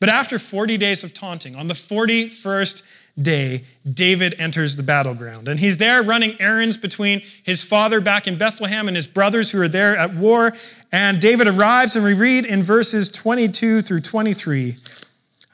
But 0.00 0.08
after 0.08 0.38
40 0.38 0.76
days 0.78 1.04
of 1.04 1.14
taunting, 1.14 1.54
on 1.54 1.68
the 1.68 1.74
41st 1.74 2.82
day, 3.20 3.60
David 3.90 4.34
enters 4.38 4.76
the 4.76 4.82
battleground. 4.82 5.48
And 5.48 5.60
he's 5.60 5.78
there 5.78 6.02
running 6.02 6.40
errands 6.40 6.76
between 6.76 7.20
his 7.42 7.62
father 7.62 8.00
back 8.00 8.26
in 8.26 8.38
Bethlehem 8.38 8.88
and 8.88 8.96
his 8.96 9.06
brothers 9.06 9.50
who 9.50 9.60
are 9.60 9.68
there 9.68 9.96
at 9.96 10.14
war. 10.14 10.52
And 10.92 11.20
David 11.20 11.46
arrives, 11.46 11.94
and 11.96 12.04
we 12.04 12.18
read 12.18 12.46
in 12.46 12.62
verses 12.62 13.10
22 13.10 13.82
through 13.82 14.00
23. 14.00 14.74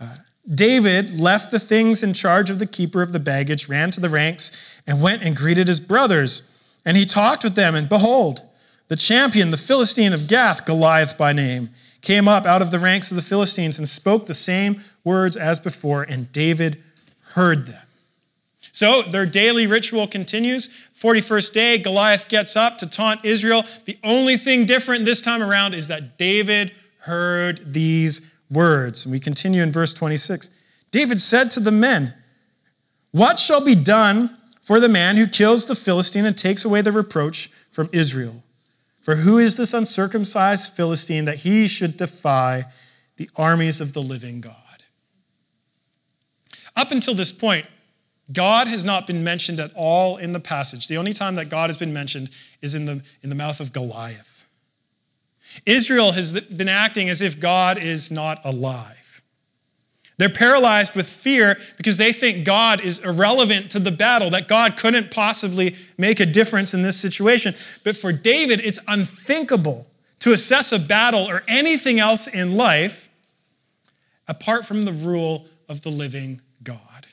Uh, 0.01 0.15
David 0.55 1.19
left 1.19 1.51
the 1.51 1.59
things 1.59 2.03
in 2.03 2.15
charge 2.15 2.49
of 2.51 2.59
the 2.59 2.67
keeper 2.67 3.03
of 3.03 3.13
the 3.13 3.21
baggage, 3.21 3.69
ran 3.69 3.91
to 3.91 4.01
the 4.01 4.09
ranks, 4.09 4.83
and 4.87 5.03
went 5.03 5.23
and 5.23 5.35
greeted 5.35 5.67
his 5.67 5.81
brothers. 5.81 6.43
And 6.87 6.97
he 6.97 7.05
talked 7.05 7.45
with 7.45 7.55
them, 7.55 7.75
and 7.75 7.89
behold, 7.89 8.41
the 8.89 8.97
champion, 8.97 9.51
the 9.51 9.59
Philistine 9.59 10.15
of 10.15 10.29
Gath, 10.29 10.65
Goliath 10.65 11.19
by 11.19 11.33
name, 11.33 11.69
came 12.01 12.29
up 12.29 12.47
out 12.47 12.63
of 12.63 12.71
the 12.71 12.79
ranks 12.79 13.11
of 13.11 13.17
the 13.17 13.23
Philistines 13.23 13.79
and 13.79 13.89
spoke 13.89 14.27
the 14.27 14.35
same 14.35 14.77
words 15.05 15.37
as 15.37 15.61
before, 15.61 16.03
and 16.03 16.31
David 16.33 16.79
heard 17.35 17.67
them. 17.67 17.83
So 18.73 19.03
their 19.03 19.27
daily 19.27 19.67
ritual 19.67 20.07
continues. 20.07 20.69
41st 21.01 21.53
day, 21.53 21.79
Goliath 21.79 22.29
gets 22.29 22.55
up 22.55 22.79
to 22.79 22.89
taunt 22.89 23.25
Israel. 23.25 23.65
The 23.87 23.99
only 24.05 24.37
thing 24.37 24.67
different 24.67 25.05
this 25.05 25.21
time 25.21 25.43
around 25.43 25.75
is 25.75 25.89
that 25.89 26.17
David 26.17 26.73
heard 27.01 27.61
these 27.65 28.33
words. 28.51 29.05
And 29.05 29.13
we 29.13 29.19
continue 29.21 29.63
in 29.63 29.73
verse 29.73 29.95
26. 29.95 30.51
David 30.91 31.19
said 31.19 31.51
to 31.53 31.61
the 31.61 31.73
men, 31.73 32.15
What 33.11 33.39
shall 33.39 33.65
be 33.65 33.75
done 33.75 34.31
for 34.63 34.81
the 34.81 34.89
man 34.89 35.17
who 35.17 35.27
kills 35.27 35.67
the 35.67 35.75
Philistine 35.75 36.25
and 36.25 36.37
takes 36.37 36.65
away 36.65 36.81
the 36.81 36.93
reproach 36.93 37.49
from 37.71 37.89
Israel? 37.93 38.45
For 39.03 39.17
who 39.17 39.39
is 39.39 39.57
this 39.57 39.75
uncircumcised 39.75 40.75
Philistine 40.75 41.25
that 41.25 41.37
he 41.37 41.67
should 41.67 41.97
defy 41.97 42.63
the 43.17 43.31
armies 43.37 43.81
of 43.81 43.93
the 43.93 44.03
living 44.03 44.41
God? 44.41 44.55
Up 46.77 46.91
until 46.91 47.15
this 47.15 47.33
point, 47.33 47.67
God 48.33 48.69
has 48.69 48.85
not 48.85 49.07
been 49.07 49.25
mentioned 49.25 49.59
at 49.59 49.73
all 49.75 50.19
in 50.19 50.33
the 50.33 50.41
passage. 50.41 50.87
The 50.87 50.99
only 50.99 51.13
time 51.13 51.35
that 51.37 51.49
God 51.49 51.71
has 51.71 51.77
been 51.77 51.93
mentioned 51.93 52.31
is 52.61 52.75
in 52.75 52.85
the, 52.85 53.03
in 53.23 53.31
the 53.31 53.35
mouth 53.35 53.61
of 53.61 53.73
Goliath. 53.73 54.47
Israel 55.65 56.13
has 56.13 56.39
been 56.41 56.69
acting 56.69 57.09
as 57.09 57.21
if 57.21 57.41
God 57.41 57.79
is 57.79 58.11
not 58.11 58.39
alive. 58.45 58.98
They're 60.19 60.29
paralyzed 60.29 60.97
with 60.97 61.09
fear 61.09 61.57
because 61.77 61.97
they 61.97 62.13
think 62.13 62.45
God 62.45 62.81
is 62.81 62.99
irrelevant 62.99 63.71
to 63.71 63.79
the 63.79 63.93
battle, 63.93 64.31
that 64.31 64.49
God 64.49 64.77
couldn't 64.77 65.13
possibly 65.13 65.77
make 65.97 66.19
a 66.19 66.27
difference 66.27 66.75
in 66.75 66.83
this 66.83 67.01
situation. 67.01 67.55
But 67.85 67.97
for 67.97 68.13
David, 68.13 68.61
it's 68.61 68.81
unthinkable 68.89 69.87
to 70.21 70.33
assess 70.33 70.73
a 70.73 70.79
battle 70.81 71.25
or 71.25 71.45
anything 71.47 72.01
else 72.01 72.27
in 72.27 72.57
life 72.57 73.09
apart 74.27 74.67
from 74.67 74.85
the 74.85 74.93
rule 74.93 75.47
of 75.69 75.83
the 75.83 75.91
living 75.91 76.41
God. 76.65 77.07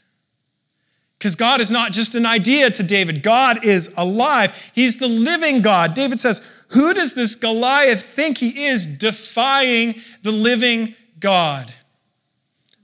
Because 1.20 1.36
God 1.36 1.62
is 1.62 1.72
not 1.72 1.92
just 1.92 2.16
an 2.16 2.26
idea 2.26 2.72
to 2.72 2.84
David, 2.84 3.22
God 3.22 3.64
is 3.64 3.94
alive. 3.98 4.72
He's 4.74 4.98
the 4.98 5.08
living 5.08 5.62
God. 5.62 5.94
David 5.94 6.20
says, 6.20 6.66
Who 6.72 6.94
does 6.94 7.14
this 7.14 7.36
Goliath 7.36 8.02
think 8.02 8.40
he 8.40 8.66
is 8.66 8.86
defying 8.86 9.96
the 10.24 10.32
living 10.32 10.96
God? 11.20 11.72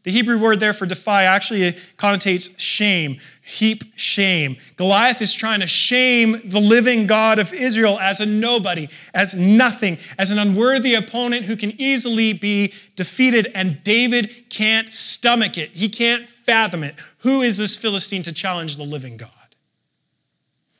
The 0.03 0.12
Hebrew 0.12 0.39
word 0.39 0.60
there 0.60 0.74
for 0.74 0.88
defy 0.88 1.24
actually 1.24 1.60
connotates 1.62 2.50
shame, 2.60 3.17
heap 3.43 3.84
shame. 3.96 4.55
Goliath 4.75 5.22
is 5.22 5.31
trying 5.31 5.60
to 5.60 5.67
shame 5.67 6.38
the 6.43 6.60
living 6.60 7.05
God 7.05 7.38
of 7.38 7.53
Israel 7.53 8.00
as 8.00 8.20
a 8.20 8.25
nobody, 8.25 8.89
as 9.13 9.36
nothing, 9.36 9.98
as 10.17 10.31
an 10.31 10.39
unworthy 10.39 10.96
opponent 10.96 11.46
who 11.46 11.55
can 11.55 11.72
easily 11.79 12.34
be 12.34 12.74
defeated. 12.96 13.51
And 13.53 13.84
David 13.84 14.31
can't 14.50 14.91
stomach 14.91 15.58
it, 15.58 15.70
he 15.70 15.88
can't 15.88 16.27
fathom 16.27 16.84
it. 16.84 17.00
Who 17.20 17.41
is 17.41 17.58
this 17.58 17.77
Philistine 17.77 18.24
to 18.24 18.34
challenge 18.34 18.77
the 18.77 18.84
living 18.84 19.17
God? 19.17 19.29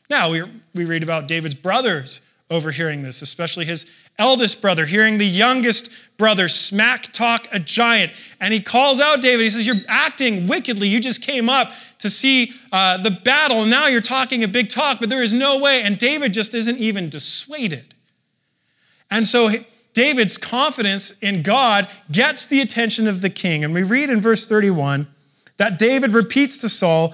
Now, 0.10 0.32
we, 0.32 0.44
we 0.74 0.84
read 0.84 1.04
about 1.04 1.28
David's 1.28 1.54
brothers 1.54 2.22
overhearing 2.50 3.04
this, 3.04 3.22
especially 3.22 3.66
his 3.66 3.90
eldest 4.22 4.62
brother 4.62 4.86
hearing 4.86 5.18
the 5.18 5.26
youngest 5.26 5.90
brother 6.18 6.48
smack 6.48 7.12
talk 7.12 7.48
a 7.52 7.60
giant. 7.60 8.12
And 8.40 8.54
he 8.54 8.62
calls 8.62 9.00
out 9.00 9.24
David. 9.24 9.44
He 9.44 9.50
says, 9.50 9.66
You're 9.66 9.84
acting 9.90 10.48
wickedly. 10.48 10.88
You 10.88 11.00
just 11.00 11.22
came 11.24 11.50
up 11.50 11.72
to 12.00 12.10
see 12.10 12.54
uh, 12.72 12.98
the 12.98 13.12
battle, 13.12 13.66
now 13.66 13.88
you're 13.88 14.02
talking 14.02 14.44
a 14.44 14.48
big 14.48 14.70
talk, 14.70 15.00
but 15.00 15.10
there 15.10 15.22
is 15.22 15.34
no 15.34 15.60
way. 15.60 15.82
And 15.84 16.00
David 16.00 16.34
just 16.34 16.54
isn't 16.54 16.78
even 16.78 17.10
dissuaded. 17.10 17.94
And 19.12 19.26
so 19.26 19.50
David's 19.94 20.38
confidence 20.38 21.18
in 21.20 21.44
God 21.44 21.88
gets 22.12 22.48
the 22.48 22.62
attention 22.62 23.08
of 23.08 23.22
the 23.22 23.30
king. 23.30 23.64
And 23.64 23.74
we 23.74 23.84
read 23.84 24.10
in 24.10 24.20
verse 24.20 24.48
31 24.48 25.08
that 25.58 25.78
David 25.78 26.14
repeats 26.14 26.58
to 26.60 26.70
Saul 26.70 27.14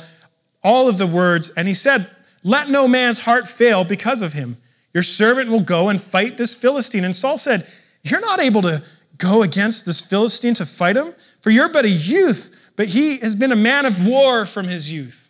all 0.64 0.90
of 0.90 0.98
the 0.98 1.08
words, 1.08 1.52
and 1.58 1.68
he 1.68 1.74
said, 1.74 2.10
Let 2.44 2.70
no 2.70 2.88
man's 2.88 3.20
heart 3.20 3.48
fail 3.48 3.84
because 3.84 4.22
of 4.22 4.34
him. 4.34 4.58
Your 4.98 5.04
servant 5.04 5.52
will 5.52 5.62
go 5.62 5.90
and 5.90 6.02
fight 6.02 6.38
this 6.38 6.56
Philistine. 6.56 7.04
And 7.04 7.16
Saul 7.16 7.38
said, 7.38 7.64
You're 8.04 8.20
not 8.20 8.42
able 8.42 8.64
to 8.64 8.84
go 9.20 9.44
against 9.44 9.86
this 9.86 10.02
Philistine 10.02 10.56
to 10.56 10.66
fight 10.66 10.98
him, 10.98 11.14
for 11.42 11.52
you're 11.52 11.72
but 11.72 11.86
a 11.86 11.88
youth, 11.88 12.74
but 12.76 12.88
he 12.88 13.20
has 13.20 13.36
been 13.36 13.52
a 13.52 13.56
man 13.56 13.86
of 13.86 14.08
war 14.08 14.48
from 14.48 14.66
his 14.66 14.92
youth. 14.92 15.30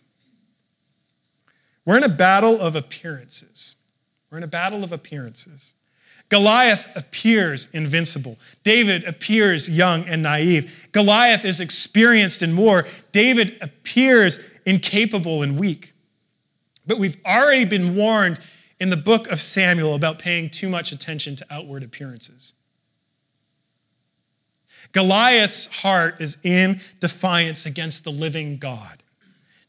We're 1.84 1.98
in 1.98 2.04
a 2.04 2.08
battle 2.08 2.58
of 2.58 2.76
appearances. 2.76 3.76
We're 4.30 4.38
in 4.38 4.44
a 4.44 4.48
battle 4.48 4.84
of 4.84 4.92
appearances. 4.92 5.74
Goliath 6.30 6.90
appears 6.96 7.68
invincible. 7.74 8.38
David 8.64 9.04
appears 9.04 9.68
young 9.68 10.08
and 10.08 10.22
naive. 10.22 10.88
Goliath 10.92 11.44
is 11.44 11.60
experienced 11.60 12.40
in 12.40 12.56
war. 12.56 12.84
David 13.12 13.58
appears 13.60 14.40
incapable 14.64 15.42
and 15.42 15.60
weak. 15.60 15.92
But 16.86 16.98
we've 16.98 17.22
already 17.26 17.66
been 17.66 17.96
warned 17.96 18.40
in 18.80 18.90
the 18.90 18.96
book 18.96 19.28
of 19.28 19.38
Samuel 19.38 19.94
about 19.94 20.18
paying 20.18 20.50
too 20.50 20.68
much 20.68 20.92
attention 20.92 21.36
to 21.36 21.46
outward 21.50 21.82
appearances. 21.82 22.52
Goliath's 24.92 25.66
heart 25.82 26.20
is 26.20 26.38
in 26.42 26.76
defiance 27.00 27.66
against 27.66 28.04
the 28.04 28.10
living 28.10 28.56
God. 28.56 28.96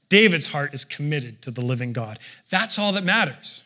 David's 0.07 0.47
heart 0.47 0.73
is 0.73 0.85
committed 0.85 1.41
to 1.43 1.51
the 1.51 1.61
living 1.61 1.93
God. 1.93 2.17
That's 2.49 2.79
all 2.79 2.93
that 2.93 3.03
matters. 3.03 3.63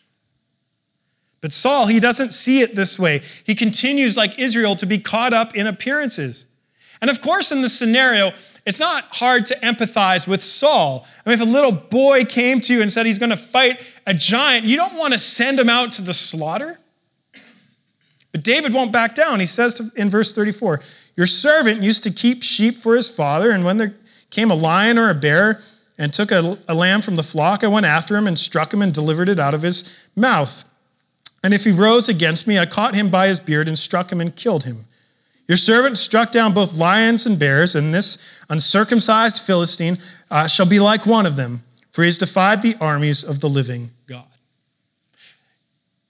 But 1.41 1.51
Saul, 1.51 1.87
he 1.87 1.99
doesn't 1.99 2.31
see 2.31 2.61
it 2.61 2.73
this 2.73 2.97
way. 2.97 3.19
He 3.45 3.53
continues, 3.53 4.15
like 4.15 4.39
Israel, 4.39 4.75
to 4.77 4.85
be 4.85 4.97
caught 4.97 5.33
up 5.33 5.55
in 5.55 5.67
appearances. 5.67 6.45
And 7.01 7.11
of 7.11 7.21
course, 7.21 7.51
in 7.51 7.61
this 7.61 7.77
scenario, 7.77 8.31
it's 8.65 8.79
not 8.79 9.03
hard 9.11 9.45
to 9.47 9.55
empathize 9.55 10.25
with 10.25 10.41
Saul. 10.41 11.05
I 11.25 11.29
mean, 11.29 11.39
if 11.39 11.45
a 11.45 11.51
little 11.51 11.73
boy 11.73 12.23
came 12.23 12.61
to 12.61 12.73
you 12.73 12.81
and 12.81 12.89
said 12.89 13.05
he's 13.05 13.19
going 13.19 13.29
to 13.29 13.37
fight 13.37 13.81
a 14.05 14.13
giant, 14.13 14.65
you 14.65 14.77
don't 14.77 14.97
want 14.97 15.13
to 15.13 15.19
send 15.19 15.59
him 15.59 15.69
out 15.69 15.93
to 15.93 16.01
the 16.01 16.13
slaughter. 16.13 16.75
But 18.31 18.43
David 18.43 18.73
won't 18.73 18.91
back 18.91 19.15
down. 19.15 19.39
He 19.39 19.45
says 19.45 19.91
in 19.95 20.09
verse 20.09 20.33
34 20.33 20.79
Your 21.15 21.25
servant 21.25 21.81
used 21.81 22.03
to 22.03 22.11
keep 22.11 22.43
sheep 22.43 22.75
for 22.75 22.95
his 22.95 23.09
father, 23.09 23.51
and 23.51 23.63
when 23.63 23.77
there 23.77 23.93
came 24.29 24.51
a 24.51 24.55
lion 24.55 24.97
or 24.97 25.09
a 25.09 25.15
bear 25.15 25.59
and 25.97 26.11
took 26.11 26.31
a, 26.31 26.57
a 26.67 26.73
lamb 26.73 27.01
from 27.01 27.15
the 27.15 27.23
flock, 27.23 27.63
I 27.63 27.67
went 27.67 27.85
after 27.85 28.17
him 28.17 28.27
and 28.27 28.37
struck 28.37 28.73
him 28.73 28.81
and 28.81 28.91
delivered 28.91 29.29
it 29.29 29.39
out 29.39 29.53
of 29.53 29.61
his 29.61 30.05
mouth. 30.15 30.67
And 31.43 31.53
if 31.53 31.63
he 31.63 31.71
rose 31.71 32.09
against 32.09 32.47
me, 32.47 32.57
I 32.57 32.65
caught 32.65 32.95
him 32.95 33.09
by 33.09 33.27
his 33.27 33.39
beard 33.39 33.67
and 33.67 33.77
struck 33.77 34.11
him 34.11 34.21
and 34.21 34.35
killed 34.35 34.63
him. 34.63 34.77
Your 35.47 35.57
servant 35.57 35.97
struck 35.97 36.31
down 36.31 36.53
both 36.53 36.77
lions 36.77 37.25
and 37.25 37.37
bears, 37.37 37.75
and 37.75 37.93
this 37.93 38.17
uncircumcised 38.49 39.45
Philistine 39.45 39.97
uh, 40.31 40.47
shall 40.47 40.65
be 40.65 40.79
like 40.79 41.05
one 41.05 41.25
of 41.25 41.35
them, 41.35 41.61
for 41.93 42.01
he 42.01 42.07
has 42.07 42.17
defied 42.17 42.61
the 42.61 42.75
armies 42.81 43.23
of 43.23 43.39
the 43.39 43.47
living 43.47 43.91
God. 44.07 44.25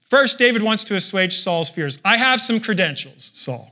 First, 0.06 0.40
David 0.40 0.64
wants 0.64 0.86
to 0.86 0.96
assuage 0.96 1.36
Saul's 1.36 1.70
fears. 1.70 2.00
I 2.06 2.18
have 2.18 2.40
some 2.40 2.62
credentials, 2.62 3.32
Saul. 3.36 3.70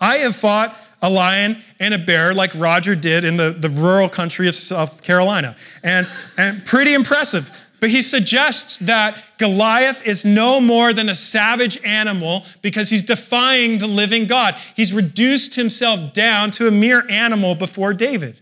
I 0.00 0.16
have 0.16 0.34
fought 0.34 0.74
a 1.02 1.10
lion 1.10 1.56
and 1.78 1.92
a 1.92 1.98
bear 1.98 2.32
like 2.32 2.58
Roger 2.58 2.94
did 2.94 3.24
in 3.24 3.36
the, 3.36 3.50
the 3.50 3.68
rural 3.82 4.08
country 4.08 4.48
of 4.48 4.54
South 4.54 5.04
Carolina. 5.04 5.54
And, 5.84 6.06
and 6.38 6.64
pretty 6.64 6.94
impressive. 6.94 7.50
But 7.80 7.90
he 7.90 8.00
suggests 8.00 8.78
that 8.78 9.20
Goliath 9.38 10.06
is 10.06 10.24
no 10.24 10.60
more 10.60 10.92
than 10.92 11.08
a 11.08 11.14
savage 11.14 11.78
animal 11.84 12.44
because 12.62 12.88
he's 12.88 13.02
defying 13.02 13.78
the 13.78 13.88
living 13.88 14.26
God. 14.26 14.54
He's 14.74 14.94
reduced 14.94 15.56
himself 15.56 16.14
down 16.14 16.52
to 16.52 16.68
a 16.68 16.70
mere 16.70 17.02
animal 17.10 17.56
before 17.56 17.92
David. 17.92 18.40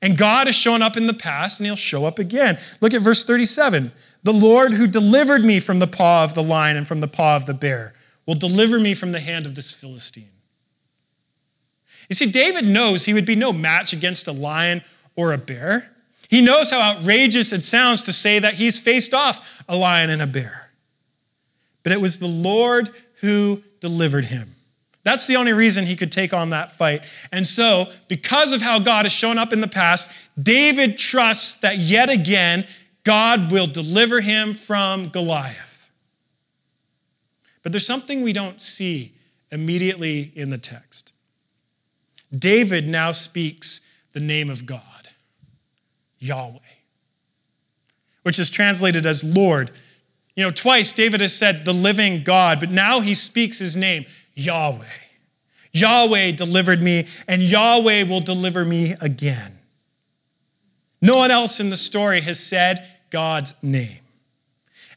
And 0.00 0.16
God 0.16 0.46
has 0.46 0.56
shown 0.56 0.80
up 0.80 0.96
in 0.96 1.06
the 1.06 1.14
past 1.14 1.58
and 1.58 1.66
he'll 1.66 1.76
show 1.76 2.04
up 2.04 2.18
again. 2.18 2.56
Look 2.80 2.94
at 2.94 3.02
verse 3.02 3.24
37. 3.24 3.90
The 4.22 4.32
Lord 4.32 4.72
who 4.74 4.86
delivered 4.86 5.44
me 5.44 5.60
from 5.60 5.78
the 5.78 5.86
paw 5.86 6.24
of 6.24 6.34
the 6.34 6.42
lion 6.42 6.76
and 6.76 6.86
from 6.86 7.00
the 7.00 7.08
paw 7.08 7.36
of 7.36 7.46
the 7.46 7.54
bear 7.54 7.92
will 8.26 8.34
deliver 8.34 8.78
me 8.78 8.94
from 8.94 9.12
the 9.12 9.20
hand 9.20 9.46
of 9.46 9.54
this 9.54 9.72
Philistine. 9.72 10.30
You 12.08 12.14
see, 12.14 12.30
David 12.30 12.64
knows 12.64 13.04
he 13.04 13.14
would 13.14 13.26
be 13.26 13.36
no 13.36 13.52
match 13.52 13.92
against 13.92 14.28
a 14.28 14.32
lion 14.32 14.82
or 15.16 15.32
a 15.32 15.38
bear. 15.38 15.90
He 16.30 16.44
knows 16.44 16.70
how 16.70 16.80
outrageous 16.80 17.52
it 17.52 17.62
sounds 17.62 18.02
to 18.02 18.12
say 18.12 18.38
that 18.38 18.54
he's 18.54 18.78
faced 18.78 19.14
off 19.14 19.64
a 19.68 19.76
lion 19.76 20.10
and 20.10 20.22
a 20.22 20.26
bear. 20.26 20.70
But 21.82 21.92
it 21.92 22.00
was 22.00 22.18
the 22.18 22.26
Lord 22.26 22.88
who 23.20 23.62
delivered 23.80 24.24
him. 24.24 24.46
That's 25.08 25.26
the 25.26 25.36
only 25.36 25.54
reason 25.54 25.86
he 25.86 25.96
could 25.96 26.12
take 26.12 26.34
on 26.34 26.50
that 26.50 26.70
fight. 26.70 27.02
And 27.32 27.46
so, 27.46 27.86
because 28.08 28.52
of 28.52 28.60
how 28.60 28.78
God 28.78 29.06
has 29.06 29.12
shown 29.12 29.38
up 29.38 29.54
in 29.54 29.62
the 29.62 29.66
past, 29.66 30.30
David 30.36 30.98
trusts 30.98 31.54
that 31.60 31.78
yet 31.78 32.10
again, 32.10 32.66
God 33.04 33.50
will 33.50 33.66
deliver 33.66 34.20
him 34.20 34.52
from 34.52 35.08
Goliath. 35.08 35.90
But 37.62 37.72
there's 37.72 37.86
something 37.86 38.20
we 38.20 38.34
don't 38.34 38.60
see 38.60 39.12
immediately 39.50 40.30
in 40.34 40.50
the 40.50 40.58
text. 40.58 41.14
David 42.30 42.86
now 42.86 43.10
speaks 43.10 43.80
the 44.12 44.20
name 44.20 44.50
of 44.50 44.66
God. 44.66 45.08
Yahweh, 46.18 46.58
which 48.24 48.38
is 48.38 48.50
translated 48.50 49.06
as 49.06 49.24
Lord. 49.24 49.70
You 50.34 50.44
know, 50.44 50.50
twice 50.50 50.92
David 50.92 51.22
has 51.22 51.34
said 51.34 51.64
the 51.64 51.72
living 51.72 52.24
God, 52.24 52.60
but 52.60 52.70
now 52.70 53.00
he 53.00 53.14
speaks 53.14 53.58
his 53.58 53.74
name, 53.74 54.04
Yahweh. 54.38 54.84
Yahweh 55.72 56.32
delivered 56.32 56.82
me, 56.82 57.04
and 57.28 57.42
Yahweh 57.42 58.04
will 58.04 58.20
deliver 58.20 58.64
me 58.64 58.92
again. 59.02 59.52
No 61.02 61.16
one 61.16 61.30
else 61.30 61.60
in 61.60 61.70
the 61.70 61.76
story 61.76 62.20
has 62.20 62.40
said 62.40 62.88
God's 63.10 63.54
name. 63.62 64.00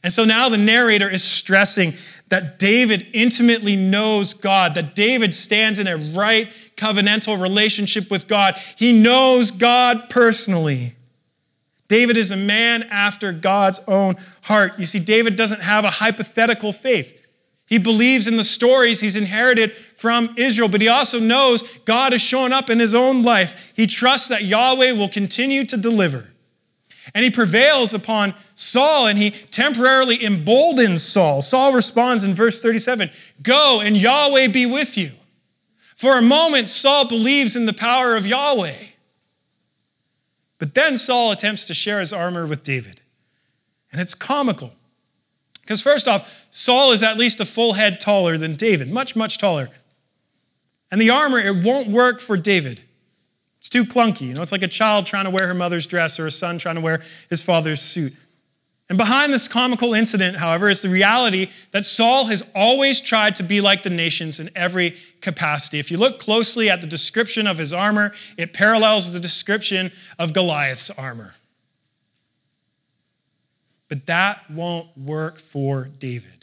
And 0.02 0.12
so 0.12 0.24
now 0.24 0.48
the 0.48 0.58
narrator 0.58 1.08
is 1.08 1.22
stressing 1.22 1.90
that 2.28 2.58
David 2.58 3.06
intimately 3.12 3.76
knows 3.76 4.34
God, 4.34 4.74
that 4.74 4.94
David 4.94 5.34
stands 5.34 5.78
in 5.78 5.86
a 5.86 5.96
right 5.96 6.48
covenantal 6.76 7.40
relationship 7.40 8.10
with 8.10 8.26
God. 8.26 8.54
He 8.76 9.00
knows 9.00 9.50
God 9.50 10.08
personally. 10.08 10.92
David 11.88 12.16
is 12.16 12.30
a 12.30 12.36
man 12.36 12.84
after 12.90 13.32
God's 13.32 13.80
own 13.86 14.14
heart. 14.44 14.78
You 14.78 14.86
see, 14.86 14.98
David 14.98 15.36
doesn't 15.36 15.62
have 15.62 15.84
a 15.84 15.90
hypothetical 15.90 16.72
faith. 16.72 17.21
He 17.72 17.78
believes 17.78 18.26
in 18.26 18.36
the 18.36 18.44
stories 18.44 19.00
he's 19.00 19.16
inherited 19.16 19.72
from 19.72 20.34
Israel, 20.36 20.68
but 20.68 20.82
he 20.82 20.88
also 20.88 21.18
knows 21.18 21.78
God 21.86 22.12
has 22.12 22.20
shown 22.20 22.52
up 22.52 22.68
in 22.68 22.78
his 22.78 22.94
own 22.94 23.22
life. 23.22 23.72
He 23.74 23.86
trusts 23.86 24.28
that 24.28 24.44
Yahweh 24.44 24.92
will 24.92 25.08
continue 25.08 25.64
to 25.64 25.78
deliver. 25.78 26.28
And 27.14 27.24
he 27.24 27.30
prevails 27.30 27.94
upon 27.94 28.34
Saul 28.54 29.06
and 29.06 29.16
he 29.16 29.30
temporarily 29.30 30.22
emboldens 30.22 31.02
Saul. 31.02 31.40
Saul 31.40 31.74
responds 31.74 32.24
in 32.24 32.34
verse 32.34 32.60
37 32.60 33.08
Go 33.42 33.80
and 33.82 33.96
Yahweh 33.96 34.48
be 34.48 34.66
with 34.66 34.98
you. 34.98 35.12
For 35.96 36.18
a 36.18 36.22
moment, 36.22 36.68
Saul 36.68 37.08
believes 37.08 37.56
in 37.56 37.64
the 37.64 37.72
power 37.72 38.16
of 38.16 38.26
Yahweh. 38.26 38.84
But 40.58 40.74
then 40.74 40.98
Saul 40.98 41.32
attempts 41.32 41.64
to 41.64 41.72
share 41.72 42.00
his 42.00 42.12
armor 42.12 42.46
with 42.46 42.64
David. 42.64 43.00
And 43.90 43.98
it's 43.98 44.14
comical. 44.14 44.74
Because, 45.62 45.80
first 45.80 46.06
off, 46.06 46.41
Saul 46.54 46.92
is 46.92 47.02
at 47.02 47.16
least 47.16 47.40
a 47.40 47.46
full 47.46 47.72
head 47.72 47.98
taller 47.98 48.36
than 48.36 48.54
David, 48.54 48.90
much, 48.90 49.16
much 49.16 49.38
taller. 49.38 49.68
And 50.90 51.00
the 51.00 51.08
armor, 51.08 51.38
it 51.38 51.64
won't 51.64 51.88
work 51.88 52.20
for 52.20 52.36
David. 52.36 52.78
It's 53.58 53.70
too 53.70 53.84
clunky. 53.84 54.28
You 54.28 54.34
know, 54.34 54.42
it's 54.42 54.52
like 54.52 54.62
a 54.62 54.68
child 54.68 55.06
trying 55.06 55.24
to 55.24 55.30
wear 55.30 55.46
her 55.46 55.54
mother's 55.54 55.86
dress 55.86 56.20
or 56.20 56.26
a 56.26 56.30
son 56.30 56.58
trying 56.58 56.74
to 56.74 56.82
wear 56.82 56.98
his 57.30 57.42
father's 57.42 57.80
suit. 57.80 58.12
And 58.90 58.98
behind 58.98 59.32
this 59.32 59.48
comical 59.48 59.94
incident, 59.94 60.36
however, 60.36 60.68
is 60.68 60.82
the 60.82 60.90
reality 60.90 61.48
that 61.70 61.86
Saul 61.86 62.26
has 62.26 62.50
always 62.54 63.00
tried 63.00 63.34
to 63.36 63.42
be 63.42 63.62
like 63.62 63.82
the 63.82 63.88
nations 63.88 64.38
in 64.38 64.50
every 64.54 64.96
capacity. 65.22 65.78
If 65.78 65.90
you 65.90 65.96
look 65.96 66.18
closely 66.18 66.68
at 66.68 66.82
the 66.82 66.86
description 66.86 67.46
of 67.46 67.56
his 67.56 67.72
armor, 67.72 68.12
it 68.36 68.52
parallels 68.52 69.10
the 69.10 69.20
description 69.20 69.90
of 70.18 70.34
Goliath's 70.34 70.90
armor. 70.90 71.34
But 73.88 74.04
that 74.04 74.50
won't 74.50 74.88
work 74.98 75.38
for 75.38 75.88
David. 75.98 76.41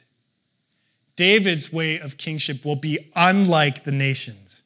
David's 1.20 1.74
way 1.74 2.00
of 2.00 2.16
kingship 2.16 2.64
will 2.64 2.78
be 2.78 2.98
unlike 3.14 3.84
the 3.84 3.92
nations. 3.92 4.64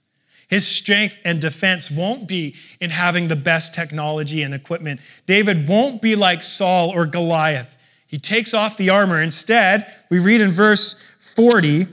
His 0.52 0.68
strength 0.68 1.20
and 1.26 1.42
defense 1.42 1.90
won't 1.90 2.28
be 2.28 2.54
in 2.80 2.92
having 2.92 3.28
the 3.28 3.36
best 3.36 3.74
technology 3.74 4.44
and 4.44 4.54
equipment. 4.54 5.02
David 5.26 5.68
won't 5.68 6.00
be 6.00 6.16
like 6.16 6.44
Saul 6.44 6.92
or 6.92 7.08
Goliath. 7.08 8.06
He 8.08 8.20
takes 8.20 8.54
off 8.54 8.78
the 8.78 8.92
armor. 8.92 9.20
Instead, 9.20 9.82
we 10.12 10.20
read 10.20 10.42
in 10.42 10.52
verse 10.52 10.94
40, 11.36 11.86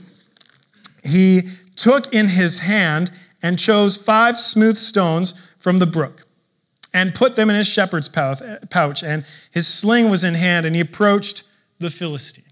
he 1.05 1.41
took 1.75 2.13
in 2.13 2.27
his 2.27 2.59
hand 2.59 3.09
and 3.41 3.57
chose 3.57 3.97
five 3.97 4.37
smooth 4.37 4.75
stones 4.75 5.33
from 5.57 5.79
the 5.79 5.87
brook 5.87 6.27
and 6.93 7.15
put 7.15 7.35
them 7.35 7.49
in 7.49 7.55
his 7.55 7.67
shepherd's 7.67 8.09
pouch. 8.09 9.01
And 9.01 9.25
his 9.51 9.67
sling 9.67 10.11
was 10.11 10.23
in 10.23 10.35
hand, 10.35 10.67
and 10.67 10.75
he 10.75 10.81
approached 10.81 11.45
the 11.79 11.89
Philistine. 11.89 12.50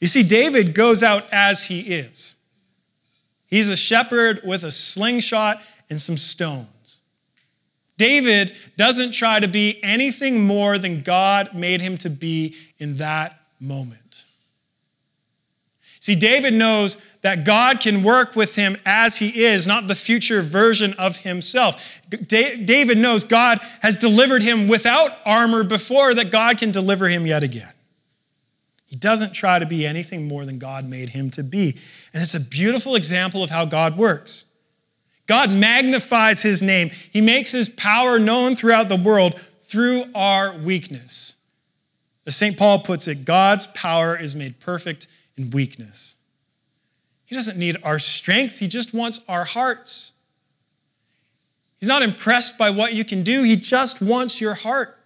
You 0.00 0.06
see, 0.06 0.22
David 0.22 0.74
goes 0.74 1.02
out 1.02 1.26
as 1.30 1.64
he 1.64 1.80
is. 1.80 2.34
He's 3.48 3.68
a 3.68 3.76
shepherd 3.76 4.40
with 4.44 4.64
a 4.64 4.70
slingshot 4.70 5.58
and 5.90 6.00
some 6.00 6.16
stones. 6.16 7.00
David 7.98 8.52
doesn't 8.78 9.12
try 9.12 9.40
to 9.40 9.48
be 9.48 9.78
anything 9.82 10.46
more 10.46 10.78
than 10.78 11.02
God 11.02 11.52
made 11.52 11.82
him 11.82 11.98
to 11.98 12.08
be 12.08 12.56
in 12.78 12.96
that 12.96 13.38
moment. 13.60 14.24
See, 15.98 16.14
David 16.14 16.54
knows 16.54 16.96
that 17.20 17.44
God 17.44 17.80
can 17.80 18.02
work 18.02 18.34
with 18.34 18.56
him 18.56 18.78
as 18.86 19.18
he 19.18 19.44
is, 19.44 19.66
not 19.66 19.86
the 19.86 19.94
future 19.94 20.40
version 20.40 20.94
of 20.98 21.18
himself. 21.18 22.00
David 22.08 22.96
knows 22.96 23.24
God 23.24 23.58
has 23.82 23.98
delivered 23.98 24.42
him 24.42 24.66
without 24.66 25.10
armor 25.26 25.62
before, 25.62 26.14
that 26.14 26.30
God 26.30 26.56
can 26.56 26.70
deliver 26.70 27.06
him 27.06 27.26
yet 27.26 27.42
again. 27.42 27.72
He 28.90 28.96
doesn't 28.96 29.32
try 29.32 29.60
to 29.60 29.66
be 29.66 29.86
anything 29.86 30.26
more 30.26 30.44
than 30.44 30.58
God 30.58 30.84
made 30.84 31.10
him 31.10 31.30
to 31.30 31.44
be. 31.44 31.70
And 32.12 32.20
it's 32.20 32.34
a 32.34 32.40
beautiful 32.40 32.96
example 32.96 33.42
of 33.42 33.48
how 33.48 33.64
God 33.64 33.96
works. 33.96 34.44
God 35.28 35.48
magnifies 35.52 36.42
his 36.42 36.60
name, 36.60 36.88
he 37.12 37.20
makes 37.20 37.52
his 37.52 37.68
power 37.68 38.18
known 38.18 38.56
throughout 38.56 38.88
the 38.88 38.96
world 38.96 39.38
through 39.38 40.02
our 40.12 40.58
weakness. 40.58 41.36
As 42.26 42.34
St. 42.34 42.58
Paul 42.58 42.80
puts 42.80 43.06
it, 43.06 43.24
God's 43.24 43.68
power 43.68 44.18
is 44.18 44.34
made 44.34 44.58
perfect 44.58 45.06
in 45.36 45.50
weakness. 45.50 46.16
He 47.26 47.36
doesn't 47.36 47.56
need 47.56 47.76
our 47.84 48.00
strength, 48.00 48.58
he 48.58 48.66
just 48.66 48.92
wants 48.92 49.20
our 49.28 49.44
hearts. 49.44 50.12
He's 51.78 51.88
not 51.88 52.02
impressed 52.02 52.58
by 52.58 52.70
what 52.70 52.92
you 52.92 53.04
can 53.04 53.22
do, 53.22 53.44
he 53.44 53.54
just 53.54 54.02
wants 54.02 54.40
your 54.40 54.54
heart. 54.54 54.98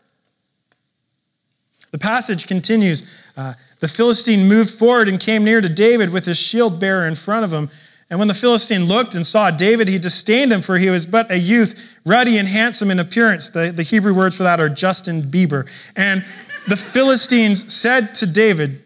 The 1.91 1.99
passage 1.99 2.47
continues. 2.47 3.09
Uh, 3.37 3.53
the 3.85 3.89
Philistine 3.89 4.49
moved 4.49 4.71
forward 4.71 5.11
and 5.11 5.21
came 5.21 5.45
near 5.45 5.61
to 5.61 5.69
David 5.69 6.09
with 6.09 6.25
his 6.25 6.39
shield 6.39 6.81
bearer 6.81 7.07
in 7.07 7.15
front 7.15 7.45
of 7.45 7.53
him. 7.53 7.69
And 8.09 8.19
when 8.19 8.29
the 8.29 8.33
Philistine 8.33 8.85
looked 8.85 9.15
and 9.15 9.27
saw 9.27 9.51
David, 9.51 9.89
he 9.89 9.99
disdained 9.99 10.53
him, 10.53 10.63
for 10.63 10.79
he 10.79 10.89
was 10.89 11.05
but 11.05 11.31
a 11.31 11.39
youth, 11.39 12.01
ruddy 12.07 12.39
and 12.39 12.49
handsome 12.49 12.91
in 12.91 12.99
appearance. 12.99 13.51
The, 13.51 13.73
the 13.77 13.83
Hebrew 13.83 14.15
words 14.15 14.39
for 14.39 14.45
that 14.45 14.59
are 14.59 14.71
Justin 14.71 15.21
Bieber. 15.21 15.67
And 15.99 16.23
the 16.67 16.77
Philistines 16.77 17.75
said 17.75 18.15
to 18.15 18.27
David, 18.27 18.83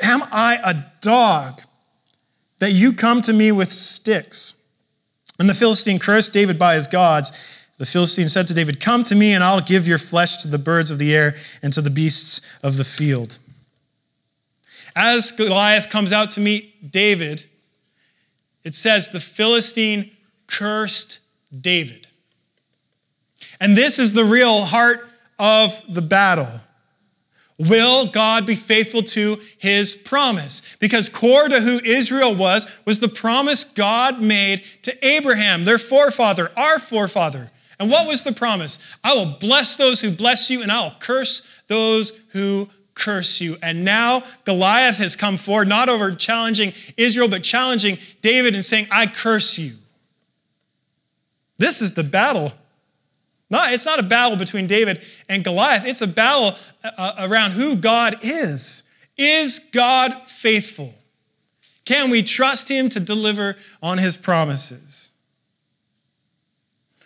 Am 0.00 0.20
I 0.30 0.58
a 0.64 0.74
dog 1.00 1.62
that 2.60 2.70
you 2.70 2.92
come 2.92 3.22
to 3.22 3.32
me 3.32 3.50
with 3.50 3.66
sticks? 3.66 4.54
And 5.40 5.48
the 5.48 5.54
Philistine 5.54 5.98
cursed 5.98 6.32
David 6.32 6.56
by 6.56 6.76
his 6.76 6.86
gods. 6.86 7.66
The 7.78 7.86
Philistine 7.86 8.28
said 8.28 8.46
to 8.46 8.54
David, 8.54 8.78
Come 8.78 9.02
to 9.02 9.16
me, 9.16 9.34
and 9.34 9.42
I'll 9.42 9.60
give 9.60 9.88
your 9.88 9.98
flesh 9.98 10.36
to 10.36 10.48
the 10.48 10.58
birds 10.58 10.92
of 10.92 11.00
the 11.00 11.16
air 11.16 11.34
and 11.64 11.72
to 11.72 11.80
the 11.80 11.90
beasts 11.90 12.42
of 12.62 12.76
the 12.76 12.84
field. 12.84 13.39
As 15.02 15.32
Goliath 15.32 15.88
comes 15.88 16.12
out 16.12 16.32
to 16.32 16.40
meet 16.40 16.92
David, 16.92 17.46
it 18.64 18.74
says 18.74 19.10
the 19.10 19.18
Philistine 19.18 20.10
cursed 20.46 21.20
David. 21.58 22.06
And 23.62 23.74
this 23.74 23.98
is 23.98 24.12
the 24.12 24.24
real 24.24 24.60
heart 24.60 24.98
of 25.38 25.82
the 25.88 26.02
battle. 26.02 26.52
Will 27.58 28.08
God 28.08 28.44
be 28.46 28.54
faithful 28.54 29.02
to 29.02 29.38
his 29.58 29.94
promise? 29.94 30.60
Because 30.80 31.08
core 31.08 31.48
to 31.48 31.60
who 31.60 31.80
Israel 31.82 32.34
was, 32.34 32.66
was 32.84 33.00
the 33.00 33.08
promise 33.08 33.64
God 33.64 34.20
made 34.20 34.62
to 34.82 35.06
Abraham, 35.06 35.64
their 35.64 35.78
forefather, 35.78 36.50
our 36.58 36.78
forefather. 36.78 37.50
And 37.78 37.90
what 37.90 38.06
was 38.06 38.22
the 38.22 38.32
promise? 38.32 38.78
I 39.02 39.14
will 39.14 39.38
bless 39.40 39.76
those 39.76 40.02
who 40.02 40.10
bless 40.10 40.50
you, 40.50 40.60
and 40.60 40.70
I 40.70 40.82
will 40.84 40.96
curse 41.00 41.48
those 41.68 42.12
who 42.32 42.68
curse 43.00 43.40
you. 43.40 43.56
And 43.62 43.84
now 43.84 44.22
Goliath 44.44 44.98
has 44.98 45.16
come 45.16 45.36
forward, 45.36 45.68
not 45.68 45.88
over 45.88 46.14
challenging 46.14 46.72
Israel, 46.96 47.28
but 47.28 47.42
challenging 47.42 47.98
David 48.20 48.54
and 48.54 48.64
saying, 48.64 48.86
I 48.92 49.06
curse 49.06 49.58
you. 49.58 49.72
This 51.58 51.80
is 51.80 51.94
the 51.94 52.04
battle. 52.04 52.48
Not, 53.50 53.72
it's 53.72 53.86
not 53.86 53.98
a 53.98 54.04
battle 54.04 54.38
between 54.38 54.66
David 54.66 55.02
and 55.28 55.42
Goliath, 55.42 55.84
it's 55.86 56.00
a 56.00 56.08
battle 56.08 56.56
uh, 56.84 57.28
around 57.28 57.52
who 57.52 57.76
God 57.76 58.16
is. 58.22 58.84
Is 59.16 59.58
God 59.72 60.14
faithful? 60.14 60.94
Can 61.84 62.10
we 62.10 62.22
trust 62.22 62.68
him 62.68 62.88
to 62.90 63.00
deliver 63.00 63.56
on 63.82 63.98
his 63.98 64.16
promises? 64.16 65.10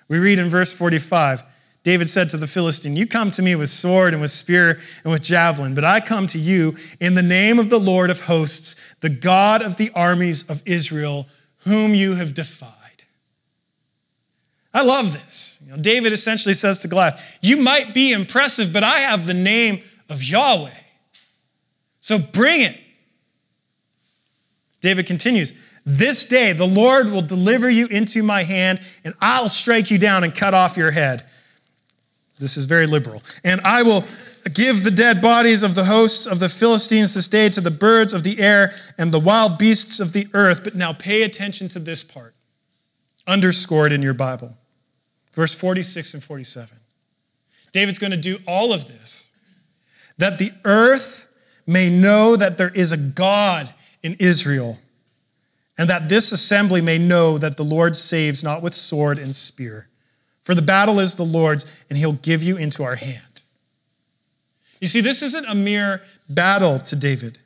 We 0.09 0.19
read 0.19 0.39
in 0.39 0.47
verse 0.47 0.77
45 0.77 1.54
David 1.85 2.09
said 2.09 2.31
to 2.31 2.39
the 2.39 2.47
Philistine, 2.47 2.97
You 2.97 3.07
come 3.07 3.31
to 3.33 3.43
me 3.43 3.55
with 3.55 3.69
sword 3.69 4.15
and 4.15 4.23
with 4.23 4.31
spear 4.31 4.71
and 5.05 5.13
with 5.13 5.23
javelin, 5.23 5.75
but 5.75 5.85
I 5.85 6.01
come 6.01 6.27
to 6.29 6.39
you 6.39 6.73
in 6.99 7.15
the 7.15 7.23
name 7.23 7.59
of 7.59 7.69
the 7.69 7.79
Lord 7.79 8.11
of 8.11 8.21
hosts, 8.21 8.97
the 9.01 9.11
God 9.11 9.63
of 9.63 9.77
the 9.77 9.91
armies 9.95 10.45
of 10.49 10.63
Israel, 10.65 11.27
whom 11.65 11.95
you 11.95 12.15
have 12.15 12.35
defied. 12.35 12.71
I 14.73 14.83
love 14.83 15.13
this. 15.13 15.59
You 15.63 15.73
know, 15.73 15.77
David 15.77 16.15
essentially 16.15 16.55
says 16.55 16.81
to 16.81 16.89
Goliath, 16.89 17.39
You 17.43 17.59
might 17.59 17.93
be 17.93 18.13
impressive, 18.13 18.73
but 18.73 18.83
I 18.83 19.01
have 19.01 19.27
the 19.27 19.35
name 19.35 19.83
of 20.09 20.23
Yahweh. 20.23 20.71
So 22.01 22.19
bring 22.19 22.63
it. 22.63 22.81
David 24.81 25.07
continues, 25.07 25.53
this 25.85 26.25
day 26.25 26.55
the 26.55 26.67
Lord 26.67 27.11
will 27.11 27.23
deliver 27.23 27.69
you 27.69 27.89
into 27.89 28.23
my 28.23 28.43
hand, 28.43 28.81
and 29.05 29.15
I'll 29.21 29.49
strike 29.49 29.91
you 29.91 29.99
down 29.99 30.25
and 30.25 30.35
cut 30.35 30.55
off 30.55 30.79
your 30.79 30.91
head. 30.91 31.23
This 32.39 32.57
is 32.57 32.65
very 32.65 32.87
liberal. 32.87 33.23
And 33.45 33.61
I 33.63 33.83
will 33.83 34.03
give 34.53 34.83
the 34.83 34.93
dead 34.95 35.23
bodies 35.23 35.63
of 35.63 35.75
the 35.75 35.85
hosts 35.85 36.27
of 36.27 36.41
the 36.41 36.49
Philistines 36.49 37.15
this 37.15 37.29
day 37.29 37.49
to 37.51 37.61
the 37.61 37.71
birds 37.71 38.13
of 38.13 38.23
the 38.23 38.39
air 38.41 38.71
and 38.99 39.13
the 39.13 39.21
wild 39.21 39.59
beasts 39.59 40.01
of 40.01 40.13
the 40.13 40.27
earth. 40.35 40.65
But 40.65 40.75
now 40.75 40.93
pay 40.93 41.23
attention 41.23 41.69
to 41.69 41.79
this 41.79 42.03
part, 42.03 42.35
underscored 43.27 43.93
in 43.93 44.03
your 44.03 44.15
Bible. 44.15 44.51
Verse 45.33 45.55
46 45.55 46.15
and 46.15 46.23
47. 46.23 46.77
David's 47.73 47.99
going 47.99 48.13
to 48.13 48.17
do 48.17 48.39
all 48.47 48.73
of 48.73 48.87
this 48.87 49.29
that 50.19 50.39
the 50.39 50.53
earth 50.65 51.27
may 51.67 51.91
know 51.91 52.37
that 52.37 52.57
there 52.57 52.71
is 52.73 52.93
a 52.93 52.97
God 52.97 53.69
in 54.03 54.15
Israel, 54.21 54.77
and 55.79 55.89
that 55.89 56.09
this 56.09 56.31
assembly 56.31 56.81
may 56.81 56.99
know 56.99 57.37
that 57.39 57.57
the 57.57 57.65
Lord 57.65 57.97
saves 57.97 58.45
not 58.45 58.63
with 58.63 58.75
sword 58.75 59.19
and 59.19 59.35
spear. 59.35 59.89
For 60.45 60.55
the 60.55 60.63
battle 60.63 60.99
is 60.99 61.17
the 61.17 61.25
Lord's, 61.25 61.65
and 61.89 61.99
he'll 61.99 62.13
give 62.13 62.43
you 62.43 62.57
into 62.57 62.83
our 62.83 62.97
hand. 62.97 63.43
You 64.81 64.87
see, 64.87 65.01
this 65.01 65.23
isn't 65.23 65.47
a 65.47 65.55
mere 65.55 66.03
battle 66.29 66.79
to 66.79 66.97
David. 66.97 67.39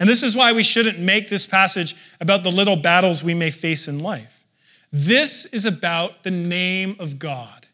And 0.00 0.08
this 0.08 0.22
is 0.22 0.34
why 0.34 0.52
we 0.52 0.62
shouldn't 0.62 0.98
make 0.98 1.28
this 1.28 1.46
passage 1.46 1.94
about 2.20 2.42
the 2.42 2.50
little 2.50 2.76
battles 2.76 3.22
we 3.22 3.34
may 3.34 3.50
face 3.50 3.88
in 3.88 4.02
life. 4.02 4.44
This 4.92 5.46
is 5.46 5.64
about 5.64 6.22
the 6.22 6.30
name 6.30 6.96
of 6.98 7.18
God. 7.18 7.66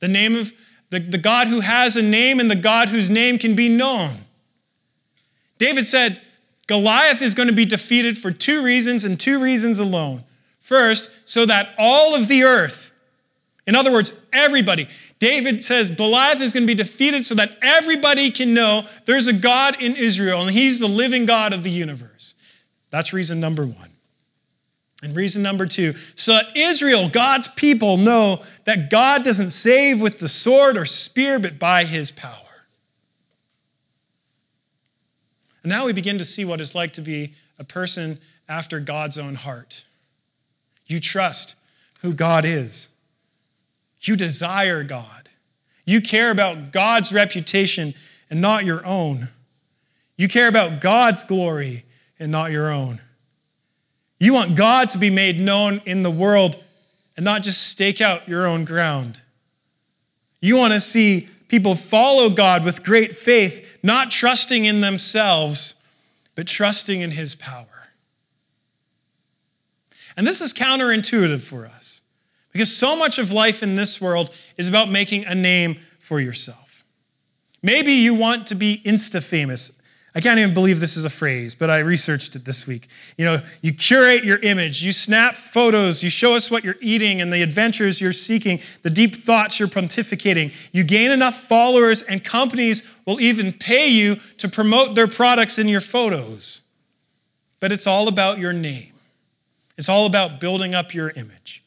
The 0.00 0.08
name 0.08 0.36
of 0.36 0.52
the, 0.90 1.00
the 1.00 1.18
God 1.18 1.48
who 1.48 1.60
has 1.60 1.96
a 1.96 2.02
name 2.02 2.38
and 2.38 2.50
the 2.50 2.56
God 2.56 2.88
whose 2.88 3.10
name 3.10 3.38
can 3.38 3.56
be 3.56 3.68
known. 3.68 4.10
David 5.58 5.84
said, 5.84 6.20
Goliath 6.66 7.22
is 7.22 7.34
going 7.34 7.48
to 7.48 7.54
be 7.54 7.64
defeated 7.64 8.18
for 8.18 8.30
two 8.30 8.62
reasons 8.64 9.04
and 9.04 9.18
two 9.18 9.42
reasons 9.42 9.78
alone. 9.78 10.24
First, 10.60 11.28
so 11.28 11.46
that 11.46 11.70
all 11.78 12.14
of 12.14 12.28
the 12.28 12.42
earth, 12.42 12.92
in 13.66 13.74
other 13.74 13.92
words, 13.92 14.12
everybody, 14.32 14.86
David 15.18 15.64
says 15.64 15.90
Goliath 15.90 16.40
is 16.40 16.52
going 16.52 16.62
to 16.62 16.66
be 16.68 16.74
defeated 16.74 17.24
so 17.24 17.34
that 17.34 17.56
everybody 17.62 18.30
can 18.30 18.54
know 18.54 18.84
there's 19.06 19.26
a 19.26 19.32
God 19.32 19.82
in 19.82 19.96
Israel 19.96 20.42
and 20.42 20.50
he's 20.50 20.78
the 20.78 20.86
living 20.86 21.26
God 21.26 21.52
of 21.52 21.64
the 21.64 21.70
universe. 21.70 22.34
That's 22.90 23.12
reason 23.12 23.40
number 23.40 23.66
one. 23.66 23.90
And 25.02 25.14
reason 25.14 25.42
number 25.42 25.66
two, 25.66 25.92
so 25.92 26.32
that 26.32 26.56
Israel, 26.56 27.08
God's 27.08 27.48
people, 27.48 27.98
know 27.98 28.36
that 28.64 28.90
God 28.90 29.24
doesn't 29.24 29.50
save 29.50 30.00
with 30.00 30.18
the 30.18 30.28
sword 30.28 30.76
or 30.76 30.84
spear, 30.84 31.38
but 31.38 31.58
by 31.58 31.84
his 31.84 32.10
power. 32.10 32.32
And 35.62 35.70
now 35.70 35.86
we 35.86 35.92
begin 35.92 36.16
to 36.18 36.24
see 36.24 36.44
what 36.44 36.60
it's 36.60 36.74
like 36.74 36.92
to 36.94 37.00
be 37.02 37.34
a 37.58 37.64
person 37.64 38.18
after 38.48 38.80
God's 38.80 39.18
own 39.18 39.34
heart. 39.34 39.84
You 40.86 41.00
trust 41.00 41.56
who 42.00 42.14
God 42.14 42.44
is, 42.44 42.88
you 44.08 44.16
desire 44.16 44.82
God, 44.82 45.28
you 45.86 46.00
care 46.00 46.30
about 46.30 46.72
God's 46.72 47.12
reputation 47.12 47.94
and 48.30 48.40
not 48.40 48.64
your 48.64 48.84
own. 48.84 49.18
You 50.16 50.28
care 50.28 50.48
about 50.48 50.80
God's 50.80 51.24
glory 51.24 51.84
and 52.18 52.32
not 52.32 52.50
your 52.50 52.72
own. 52.72 52.96
You 54.18 54.32
want 54.32 54.56
God 54.56 54.88
to 54.90 54.98
be 54.98 55.10
made 55.10 55.38
known 55.38 55.80
in 55.84 56.02
the 56.02 56.10
world 56.10 56.56
and 57.16 57.24
not 57.24 57.42
just 57.42 57.68
stake 57.68 58.00
out 58.00 58.28
your 58.28 58.46
own 58.46 58.64
ground. 58.64 59.20
You 60.40 60.56
want 60.56 60.72
to 60.72 60.80
see 60.80 61.26
people 61.48 61.74
follow 61.74 62.30
God 62.30 62.64
with 62.64 62.84
great 62.84 63.12
faith, 63.12 63.78
not 63.82 64.10
trusting 64.10 64.64
in 64.64 64.80
themselves, 64.80 65.74
but 66.34 66.46
trusting 66.46 67.00
in 67.00 67.10
His 67.10 67.34
power. 67.34 67.66
And 70.16 70.26
this 70.26 70.40
is 70.40 70.52
counterintuitive 70.52 71.46
for 71.46 71.66
us 71.66 71.85
because 72.56 72.74
so 72.74 72.98
much 72.98 73.18
of 73.18 73.30
life 73.32 73.62
in 73.62 73.74
this 73.74 74.00
world 74.00 74.34
is 74.56 74.66
about 74.66 74.88
making 74.88 75.26
a 75.26 75.34
name 75.34 75.74
for 75.74 76.20
yourself. 76.20 76.84
Maybe 77.62 77.92
you 77.92 78.14
want 78.14 78.46
to 78.46 78.54
be 78.54 78.80
insta 78.86 79.22
famous. 79.22 79.72
I 80.14 80.20
can't 80.20 80.38
even 80.40 80.54
believe 80.54 80.80
this 80.80 80.96
is 80.96 81.04
a 81.04 81.10
phrase, 81.10 81.54
but 81.54 81.68
I 81.68 81.80
researched 81.80 82.34
it 82.34 82.46
this 82.46 82.66
week. 82.66 82.86
You 83.18 83.26
know, 83.26 83.38
you 83.60 83.74
curate 83.74 84.24
your 84.24 84.38
image, 84.38 84.82
you 84.82 84.92
snap 84.92 85.34
photos, 85.34 86.02
you 86.02 86.08
show 86.08 86.34
us 86.34 86.50
what 86.50 86.64
you're 86.64 86.76
eating 86.80 87.20
and 87.20 87.30
the 87.30 87.42
adventures 87.42 88.00
you're 88.00 88.12
seeking, 88.12 88.58
the 88.82 88.88
deep 88.88 89.14
thoughts 89.14 89.60
you're 89.60 89.68
pontificating. 89.68 90.70
You 90.72 90.84
gain 90.84 91.10
enough 91.10 91.34
followers, 91.34 92.00
and 92.00 92.24
companies 92.24 92.90
will 93.04 93.20
even 93.20 93.52
pay 93.52 93.88
you 93.88 94.16
to 94.38 94.48
promote 94.48 94.94
their 94.94 95.08
products 95.08 95.58
in 95.58 95.68
your 95.68 95.82
photos. 95.82 96.62
But 97.60 97.70
it's 97.70 97.86
all 97.86 98.08
about 98.08 98.38
your 98.38 98.54
name, 98.54 98.94
it's 99.76 99.90
all 99.90 100.06
about 100.06 100.40
building 100.40 100.74
up 100.74 100.94
your 100.94 101.10
image. 101.10 101.62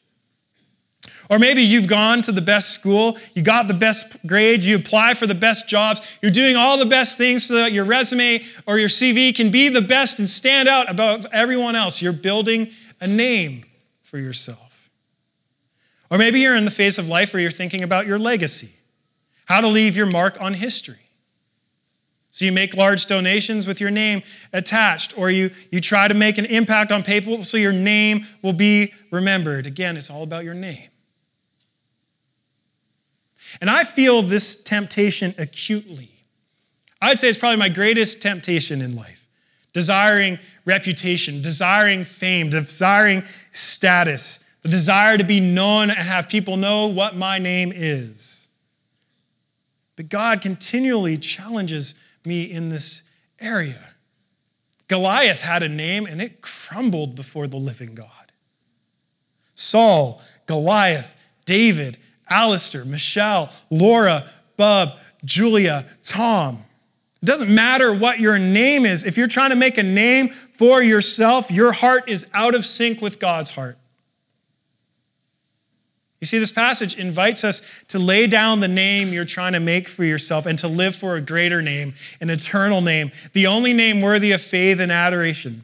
Or 1.30 1.38
maybe 1.38 1.62
you've 1.62 1.86
gone 1.86 2.22
to 2.22 2.32
the 2.32 2.42
best 2.42 2.70
school, 2.70 3.14
you 3.34 3.42
got 3.44 3.68
the 3.68 3.74
best 3.74 4.26
grades, 4.26 4.66
you 4.66 4.74
apply 4.74 5.14
for 5.14 5.28
the 5.28 5.34
best 5.34 5.68
jobs, 5.68 6.18
you're 6.20 6.32
doing 6.32 6.56
all 6.56 6.76
the 6.76 6.86
best 6.86 7.16
things 7.16 7.46
so 7.46 7.54
that 7.54 7.70
your 7.70 7.84
resume 7.84 8.40
or 8.66 8.80
your 8.80 8.88
CV 8.88 9.32
can 9.34 9.52
be 9.52 9.68
the 9.68 9.80
best 9.80 10.18
and 10.18 10.28
stand 10.28 10.68
out 10.68 10.90
above 10.90 11.26
everyone 11.32 11.76
else. 11.76 12.02
You're 12.02 12.12
building 12.12 12.70
a 13.00 13.06
name 13.06 13.62
for 14.02 14.18
yourself. 14.18 14.90
Or 16.10 16.18
maybe 16.18 16.40
you're 16.40 16.56
in 16.56 16.64
the 16.64 16.70
phase 16.72 16.98
of 16.98 17.08
life 17.08 17.32
where 17.32 17.40
you're 17.40 17.52
thinking 17.52 17.84
about 17.84 18.08
your 18.08 18.18
legacy, 18.18 18.72
how 19.46 19.60
to 19.60 19.68
leave 19.68 19.96
your 19.96 20.10
mark 20.10 20.36
on 20.42 20.54
history. 20.54 20.96
So 22.32 22.44
you 22.44 22.50
make 22.50 22.76
large 22.76 23.06
donations 23.06 23.68
with 23.68 23.80
your 23.80 23.90
name 23.90 24.22
attached, 24.52 25.16
or 25.16 25.30
you, 25.30 25.50
you 25.70 25.80
try 25.80 26.08
to 26.08 26.14
make 26.14 26.38
an 26.38 26.46
impact 26.46 26.90
on 26.90 27.02
people 27.02 27.44
so 27.44 27.56
your 27.56 27.72
name 27.72 28.22
will 28.42 28.52
be 28.52 28.92
remembered. 29.12 29.66
Again, 29.66 29.96
it's 29.96 30.10
all 30.10 30.24
about 30.24 30.42
your 30.42 30.54
name. 30.54 30.89
And 33.60 33.68
I 33.68 33.84
feel 33.84 34.22
this 34.22 34.56
temptation 34.56 35.34
acutely. 35.38 36.10
I'd 37.02 37.18
say 37.18 37.28
it's 37.28 37.38
probably 37.38 37.58
my 37.58 37.68
greatest 37.68 38.22
temptation 38.22 38.80
in 38.80 38.96
life 38.96 39.26
desiring 39.72 40.36
reputation, 40.64 41.40
desiring 41.42 42.02
fame, 42.02 42.50
desiring 42.50 43.22
status, 43.22 44.40
the 44.62 44.68
desire 44.68 45.16
to 45.16 45.24
be 45.24 45.38
known 45.38 45.90
and 45.90 45.98
have 45.98 46.28
people 46.28 46.56
know 46.56 46.88
what 46.88 47.14
my 47.14 47.38
name 47.38 47.70
is. 47.72 48.48
But 49.96 50.08
God 50.08 50.40
continually 50.40 51.16
challenges 51.16 51.94
me 52.24 52.44
in 52.44 52.68
this 52.68 53.02
area. 53.40 53.90
Goliath 54.88 55.40
had 55.40 55.62
a 55.62 55.68
name 55.68 56.06
and 56.06 56.20
it 56.20 56.42
crumbled 56.42 57.14
before 57.14 57.46
the 57.46 57.56
living 57.56 57.94
God. 57.94 58.08
Saul, 59.54 60.20
Goliath, 60.46 61.24
David, 61.44 61.96
Alistair, 62.30 62.84
Michelle, 62.84 63.50
Laura, 63.70 64.22
Bub, 64.56 64.90
Julia, 65.24 65.84
Tom. 66.04 66.56
It 67.22 67.26
doesn't 67.26 67.54
matter 67.54 67.92
what 67.92 68.18
your 68.18 68.38
name 68.38 68.86
is. 68.86 69.04
If 69.04 69.18
you're 69.18 69.26
trying 69.26 69.50
to 69.50 69.56
make 69.56 69.76
a 69.76 69.82
name 69.82 70.28
for 70.28 70.82
yourself, 70.82 71.50
your 71.50 71.72
heart 71.72 72.08
is 72.08 72.26
out 72.32 72.54
of 72.54 72.64
sync 72.64 73.02
with 73.02 73.18
God's 73.18 73.50
heart. 73.50 73.76
You 76.20 76.26
see, 76.26 76.38
this 76.38 76.52
passage 76.52 76.98
invites 76.98 77.44
us 77.44 77.84
to 77.88 77.98
lay 77.98 78.26
down 78.26 78.60
the 78.60 78.68
name 78.68 79.12
you're 79.12 79.24
trying 79.24 79.54
to 79.54 79.60
make 79.60 79.88
for 79.88 80.04
yourself 80.04 80.46
and 80.46 80.58
to 80.58 80.68
live 80.68 80.94
for 80.94 81.16
a 81.16 81.20
greater 81.20 81.62
name, 81.62 81.94
an 82.20 82.28
eternal 82.28 82.82
name, 82.82 83.10
the 83.32 83.46
only 83.46 83.72
name 83.72 84.00
worthy 84.02 84.32
of 84.32 84.40
faith 84.40 84.80
and 84.80 84.92
adoration 84.92 85.62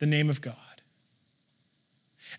the 0.00 0.06
name 0.06 0.30
of 0.30 0.40
God. 0.40 0.54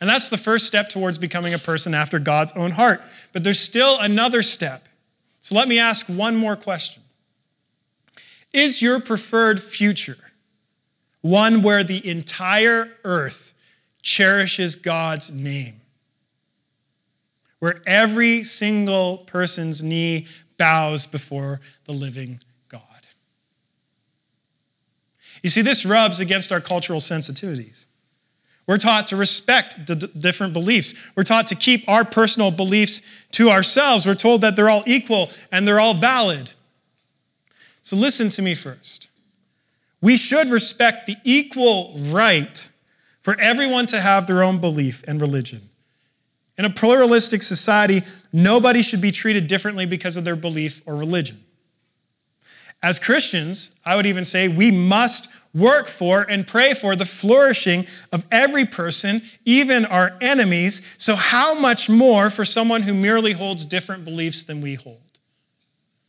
And 0.02 0.10
that's 0.10 0.30
the 0.30 0.38
first 0.38 0.66
step 0.66 0.90
towards 0.90 1.20
becoming 1.20 1.54
a 1.54 1.60
person 1.60 1.94
after 1.94 2.18
God's 2.18 2.52
own 2.58 2.72
heart. 2.72 3.00
But 3.34 3.44
there's 3.44 3.60
still 3.60 4.00
another 4.00 4.42
step. 4.42 4.88
So 5.42 5.56
let 5.56 5.68
me 5.68 5.80
ask 5.80 6.08
one 6.08 6.36
more 6.36 6.56
question 6.56 7.04
Is 8.52 8.82
your 8.82 9.00
preferred 9.00 9.60
future 9.60 10.18
one 11.22 11.62
where 11.62 11.84
the 11.84 12.06
entire 12.10 12.90
earth 13.04 13.54
cherishes 14.02 14.76
God's 14.76 15.32
name? 15.32 15.76
Where 17.60 17.80
every 17.86 18.42
single 18.42 19.18
person's 19.18 19.84
knee 19.84 20.26
bows 20.58 21.06
before 21.06 21.62
the 21.86 21.92
living 21.92 22.40
God. 22.70 22.82
You 25.44 25.50
see, 25.52 25.62
this 25.62 25.86
rubs 25.86 26.20
against 26.20 26.52
our 26.52 26.60
cultural 26.60 27.00
sensitivities. 27.00 27.86
We're 28.67 28.78
taught 28.78 29.08
to 29.08 29.15
respect 29.15 29.88
the 29.88 29.95
d- 29.95 30.08
different 30.19 30.54
beliefs. 30.54 30.93
We're 31.15 31.24
taught 31.24 31.47
to 31.47 31.56
keep 31.56 31.88
our 31.89 32.06
personal 32.06 32.52
beliefs 32.52 33.02
to 33.32 33.50
ourselves. 33.50 34.06
We're 34.06 34.15
told 34.15 34.41
that 34.41 34.56
they're 34.56 34.69
all 34.69 34.84
equal 34.86 35.30
and 35.52 35.67
they're 35.67 35.80
all 35.80 35.93
valid. 35.93 36.52
So 37.84 37.95
listen 37.95 38.30
to 38.30 38.41
me 38.41 38.56
first. 38.56 39.10
We 40.02 40.17
should 40.17 40.50
respect 40.50 41.06
the 41.06 41.15
equal 41.24 41.93
right 42.12 42.71
for 43.19 43.36
everyone 43.39 43.86
to 43.88 44.02
have 44.02 44.28
their 44.28 44.43
own 44.43 44.60
belief 44.60 45.04
and 45.08 45.21
religion. 45.21 45.62
In 46.58 46.65
a 46.65 46.69
pluralistic 46.69 47.43
society, 47.43 48.02
nobody 48.34 48.82
should 48.82 49.02
be 49.02 49.12
treated 49.12 49.47
differently 49.47 49.86
because 49.86 50.15
of 50.15 50.24
their 50.24 50.36
belief 50.36 50.82
or 50.86 50.95
religion. 50.95 51.43
As 52.84 53.00
Christians, 53.00 53.71
I 53.86 53.95
would 53.95 54.06
even 54.06 54.26
say 54.26 54.47
we 54.47 54.71
must 54.71 55.30
work 55.54 55.88
for 55.88 56.26
and 56.30 56.48
pray 56.48 56.74
for 56.74 56.96
the 56.96 57.06
flourishing 57.06 57.84
of 58.12 58.26
every 58.32 58.66
person, 58.66 59.22
even 59.46 59.86
our 59.86 60.12
enemies. 60.22 60.96
So, 60.98 61.16
how 61.18 61.60
much 61.60 61.90
more 61.90 62.30
for 62.30 62.46
someone 62.46 62.84
who 62.84 62.94
merely 62.94 63.34
holds 63.34 63.66
different 63.66 64.06
beliefs 64.06 64.44
than 64.44 64.62
we 64.62 64.76
hold? 64.76 65.00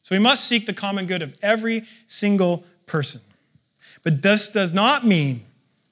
So 0.02 0.16
we 0.16 0.18
must 0.18 0.46
seek 0.46 0.66
the 0.66 0.74
common 0.74 1.06
good 1.06 1.22
of 1.22 1.36
every 1.42 1.84
single 2.06 2.64
person. 2.86 3.20
But 4.02 4.22
this 4.22 4.48
does 4.48 4.72
not 4.72 5.06
mean 5.06 5.40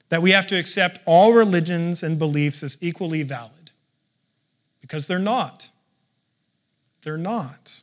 that 0.09 0.21
we 0.21 0.31
have 0.31 0.45
to 0.47 0.59
accept 0.59 0.99
all 1.05 1.33
religions 1.33 2.03
and 2.03 2.19
beliefs 2.19 2.61
as 2.61 2.77
equally 2.81 3.23
valid, 3.23 3.71
because 4.81 5.07
they're 5.07 5.19
not. 5.19 5.69
They're 7.03 7.17
not. 7.17 7.81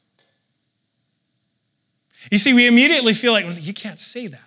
You 2.30 2.38
see, 2.38 2.52
we 2.52 2.66
immediately 2.66 3.14
feel 3.14 3.32
like, 3.32 3.46
well, 3.46 3.58
you 3.58 3.72
can't 3.72 3.98
say 3.98 4.26
that. 4.26 4.40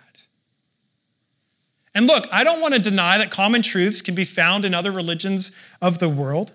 And 1.94 2.06
look, 2.06 2.26
I 2.32 2.44
don't 2.44 2.60
want 2.60 2.74
to 2.74 2.80
deny 2.80 3.18
that 3.18 3.30
common 3.30 3.62
truths 3.62 4.00
can 4.00 4.14
be 4.14 4.24
found 4.24 4.64
in 4.64 4.74
other 4.74 4.90
religions 4.90 5.52
of 5.80 5.98
the 5.98 6.08
world. 6.08 6.54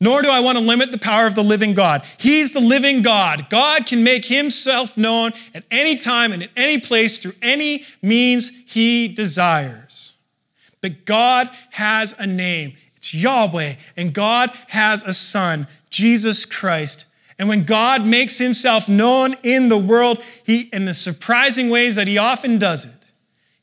Nor 0.00 0.22
do 0.22 0.28
I 0.30 0.42
want 0.42 0.58
to 0.58 0.64
limit 0.64 0.92
the 0.92 0.98
power 0.98 1.26
of 1.26 1.34
the 1.34 1.42
living 1.42 1.72
God. 1.72 2.02
He's 2.18 2.52
the 2.52 2.60
living 2.60 3.02
God. 3.02 3.48
God 3.48 3.86
can 3.86 4.04
make 4.04 4.26
himself 4.26 4.96
known 4.96 5.32
at 5.54 5.64
any 5.70 5.96
time 5.96 6.32
and 6.32 6.42
at 6.42 6.50
any 6.56 6.80
place 6.80 7.18
through 7.18 7.32
any 7.40 7.84
means 8.02 8.50
he 8.66 9.08
desires. 9.08 10.14
But 10.82 11.06
God 11.06 11.48
has 11.72 12.14
a 12.18 12.26
name. 12.26 12.74
It's 12.96 13.14
Yahweh. 13.14 13.74
And 13.96 14.12
God 14.12 14.50
has 14.68 15.02
a 15.02 15.14
son, 15.14 15.66
Jesus 15.88 16.44
Christ. 16.44 17.06
And 17.38 17.48
when 17.48 17.64
God 17.64 18.06
makes 18.06 18.36
himself 18.36 18.88
known 18.88 19.34
in 19.42 19.68
the 19.68 19.78
world, 19.78 20.18
he, 20.44 20.68
in 20.72 20.84
the 20.84 20.94
surprising 20.94 21.70
ways 21.70 21.94
that 21.94 22.06
he 22.06 22.18
often 22.18 22.58
does 22.58 22.84
it, 22.84 22.92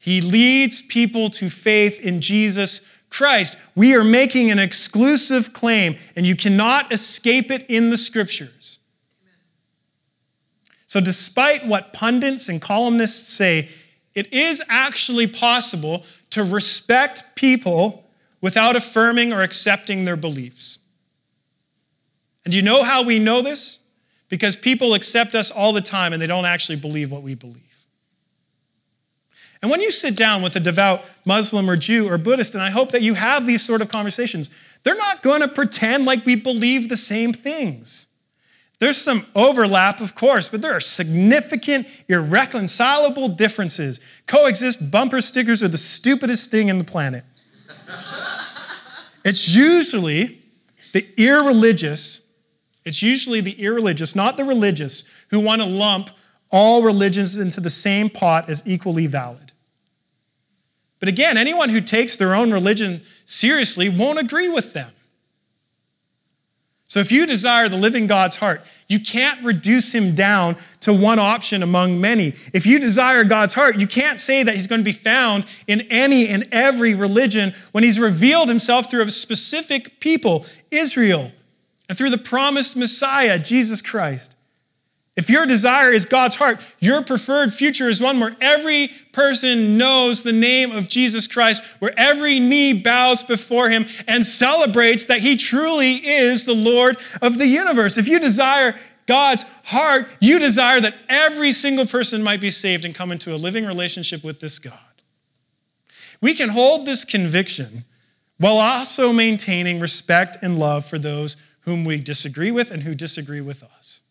he 0.04 0.20
leads 0.20 0.82
people 0.82 1.30
to 1.30 1.48
faith 1.48 2.06
in 2.06 2.20
Jesus 2.20 2.82
Christ. 3.10 3.58
We 3.74 3.96
are 3.96 4.04
making 4.04 4.52
an 4.52 4.60
exclusive 4.60 5.54
claim, 5.54 5.94
and 6.18 6.28
you 6.28 6.36
cannot 6.36 6.92
escape 6.92 7.50
it 7.50 7.66
in 7.70 7.90
the 7.90 7.96
scriptures. 7.96 8.80
So, 10.88 11.00
despite 11.00 11.66
what 11.66 11.94
pundits 11.94 12.50
and 12.50 12.62
columnists 12.62 13.34
say, 13.34 13.70
it 14.14 14.34
is 14.34 14.62
actually 14.68 15.28
possible 15.28 16.06
to 16.32 16.44
respect 16.44 17.38
people 17.38 18.04
without 18.42 18.76
affirming 18.76 19.32
or 19.32 19.42
accepting 19.42 20.04
their 20.04 20.18
beliefs. 20.18 20.80
And 22.44 22.54
you 22.54 22.62
know 22.62 22.84
how 22.84 23.06
we 23.06 23.20
know 23.20 23.42
this? 23.42 23.80
Because 24.28 24.58
people 24.58 24.96
accept 24.96 25.34
us 25.34 25.50
all 25.50 25.72
the 25.72 25.82
time 25.82 26.12
and 26.12 26.22
they 26.22 26.28
don't 26.28 26.44
actually 26.44 26.76
believe 26.76 27.10
what 27.10 27.24
we 27.24 27.36
believe. 27.36 27.63
And 29.64 29.72
when 29.72 29.80
you 29.80 29.92
sit 29.92 30.18
down 30.18 30.42
with 30.42 30.58
a 30.58 30.60
devout 30.60 31.10
Muslim 31.26 31.70
or 31.70 31.78
Jew 31.78 32.12
or 32.12 32.18
Buddhist, 32.18 32.54
and 32.54 32.62
I 32.62 32.70
hope 32.70 32.92
that 32.92 33.02
you 33.02 33.14
have 33.14 33.46
these 33.46 33.64
sort 33.64 33.82
of 33.82 33.88
conversations, 33.88 34.50
they're 34.84 34.94
not 34.94 35.24
going 35.24 35.42
to 35.42 35.48
pretend 35.48 36.04
like 36.04 36.26
we 36.26 36.36
believe 36.36 36.90
the 36.90 36.98
same 36.98 37.32
things. 37.32 38.08
There's 38.80 38.98
some 38.98 39.22
overlap, 39.34 40.02
of 40.02 40.16
course, 40.16 40.50
but 40.50 40.62
there 40.62 40.74
are 40.74 40.82
significant, 40.82 42.04
irreconcilable 42.10 43.30
differences. 43.30 44.02
Coexist 44.28 44.92
bumper 44.92 45.22
stickers 45.22 45.64
are 45.64 45.70
the 45.70 45.78
stupidest 45.78 46.52
thing 46.52 46.68
in 46.68 46.78
the 46.78 46.84
planet. 46.84 47.24
it's 49.24 49.56
usually 49.56 50.42
the 50.92 51.08
irreligious, 51.18 52.20
it's 52.84 53.02
usually 53.02 53.40
the 53.40 53.54
irreligious, 53.64 54.14
not 54.14 54.36
the 54.36 54.44
religious, 54.44 55.06
who 55.30 55.40
want 55.40 55.62
to 55.62 55.68
lump 55.68 56.10
all 56.52 56.84
religions 56.84 57.40
into 57.40 57.62
the 57.62 57.70
same 57.70 58.10
pot 58.10 58.50
as 58.50 58.62
equally 58.66 59.08
valid. 59.08 59.53
But 61.04 61.10
again, 61.10 61.36
anyone 61.36 61.68
who 61.68 61.82
takes 61.82 62.16
their 62.16 62.34
own 62.34 62.50
religion 62.52 63.02
seriously 63.26 63.90
won't 63.90 64.22
agree 64.22 64.48
with 64.48 64.72
them. 64.72 64.90
So 66.88 67.02
if 67.02 67.12
you 67.12 67.26
desire 67.26 67.68
the 67.68 67.76
living 67.76 68.08
God's 68.08 68.38
heart, 68.38 68.62
you 68.88 69.02
can't 69.02 69.44
reduce 69.44 69.94
him 69.94 70.16
down 70.16 70.56
to 70.80 70.94
one 70.94 71.20
option 71.20 71.62
among 71.62 72.00
many. 72.00 72.28
If 72.28 72.66
you 72.66 72.80
desire 72.80 73.26
God's 73.26 73.54
heart, 73.54 73.82
you 73.82 73.86
can't 73.86 74.18
say 74.18 74.44
that 74.44 74.56
he's 74.56 74.68
going 74.68 74.80
to 74.80 74.86
be 74.86 74.94
found 74.94 75.46
in 75.68 75.82
any 75.90 76.30
and 76.30 76.46
every 76.54 76.96
religion 76.96 77.52
when 77.74 77.84
he's 77.84 78.00
revealed 78.00 78.48
himself 78.48 78.90
through 78.90 79.02
a 79.02 79.10
specific 79.10 80.00
people, 80.00 80.46
Israel, 80.72 81.30
and 81.90 81.98
through 81.98 82.12
the 82.12 82.18
promised 82.18 82.78
Messiah, 82.78 83.38
Jesus 83.40 83.82
Christ. 83.82 84.38
If 85.18 85.30
your 85.30 85.46
desire 85.46 85.92
is 85.92 86.06
God's 86.06 86.36
heart, 86.36 86.58
your 86.80 87.04
preferred 87.04 87.54
future 87.54 87.90
is 87.90 88.02
one 88.02 88.22
where 88.22 88.36
every 88.42 88.90
person 89.14 89.78
knows 89.78 90.24
the 90.24 90.34
name 90.34 90.72
of 90.72 90.90
Jesus 90.90 91.28
Christ, 91.28 91.64
where 91.80 91.94
every 91.98 92.40
knee 92.40 92.74
bows 92.74 93.24
before 93.24 93.70
him 93.70 93.86
and 94.08 94.26
celebrates 94.26 95.06
that 95.06 95.20
he 95.20 95.38
truly 95.38 95.94
is 95.94 96.46
the 96.46 96.54
Lord 96.54 96.98
of 97.22 97.38
the 97.38 97.48
universe. 97.48 97.98
If 97.98 98.08
you 98.08 98.20
desire 98.20 98.74
God's 99.06 99.46
heart, 99.66 100.04
you 100.20 100.40
desire 100.40 100.82
that 100.82 100.96
every 101.10 101.52
single 101.52 101.86
person 101.86 102.24
might 102.24 102.42
be 102.42 102.52
saved 102.52 102.86
and 102.86 102.96
come 102.96 103.12
into 103.12 103.34
a 103.34 103.38
living 103.38 103.66
relationship 103.66 104.24
with 104.24 104.40
this 104.40 104.60
God. 104.60 104.74
We 106.22 106.34
can 106.34 106.50
hold 106.50 106.86
this 106.86 107.06
conviction 107.06 107.80
while 108.38 108.58
also 108.58 109.14
maintaining 109.14 109.80
respect 109.80 110.38
and 110.42 110.58
love 110.58 110.86
for 110.86 110.98
those 110.98 111.38
whom 111.62 111.86
we 111.86 112.00
disagree 112.00 112.52
with 112.52 112.72
and 112.72 112.84
who 112.84 112.96
disagree 112.96 113.42
with 113.42 113.64
us. 113.64 114.02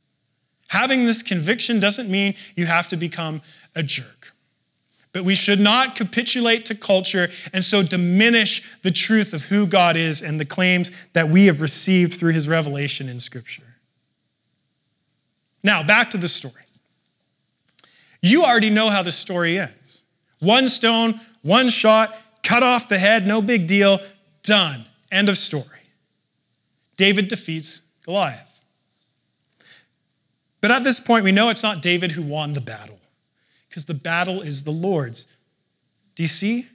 Having 0.68 1.06
this 1.06 1.22
conviction 1.22 1.80
doesn't 1.80 2.08
mean 2.08 2.34
you 2.54 2.66
have 2.66 2.88
to 2.88 2.96
become 2.96 3.42
a 3.74 3.82
jerk. 3.82 4.32
But 5.12 5.24
we 5.24 5.34
should 5.34 5.60
not 5.60 5.94
capitulate 5.94 6.64
to 6.66 6.74
culture 6.74 7.28
and 7.52 7.62
so 7.62 7.82
diminish 7.82 8.76
the 8.78 8.90
truth 8.90 9.34
of 9.34 9.42
who 9.42 9.66
God 9.66 9.96
is 9.96 10.22
and 10.22 10.40
the 10.40 10.46
claims 10.46 11.08
that 11.08 11.28
we 11.28 11.46
have 11.46 11.60
received 11.60 12.14
through 12.14 12.32
his 12.32 12.48
revelation 12.48 13.08
in 13.08 13.20
Scripture. 13.20 13.74
Now, 15.62 15.86
back 15.86 16.10
to 16.10 16.16
the 16.16 16.28
story. 16.28 16.54
You 18.20 18.44
already 18.44 18.70
know 18.70 18.88
how 18.88 19.02
the 19.02 19.12
story 19.12 19.58
ends 19.58 20.02
one 20.40 20.66
stone, 20.66 21.14
one 21.42 21.68
shot, 21.68 22.10
cut 22.42 22.62
off 22.62 22.88
the 22.88 22.98
head, 22.98 23.26
no 23.26 23.40
big 23.40 23.68
deal, 23.68 23.98
done. 24.42 24.84
End 25.12 25.28
of 25.28 25.36
story. 25.36 25.64
David 26.96 27.28
defeats 27.28 27.80
Goliath. 28.04 28.60
But 30.60 30.70
at 30.70 30.84
this 30.84 30.98
point, 31.00 31.24
we 31.24 31.32
know 31.32 31.50
it's 31.50 31.62
not 31.62 31.82
David 31.82 32.12
who 32.12 32.22
won 32.22 32.52
the 32.52 32.60
battle, 32.60 32.98
because 33.72 33.86
the 33.86 33.94
battle 33.94 34.42
is 34.42 34.64
the 34.64 34.70
Lord's. 34.70 35.24
Do 36.14 36.22
you 36.22 36.28
see? 36.28 36.66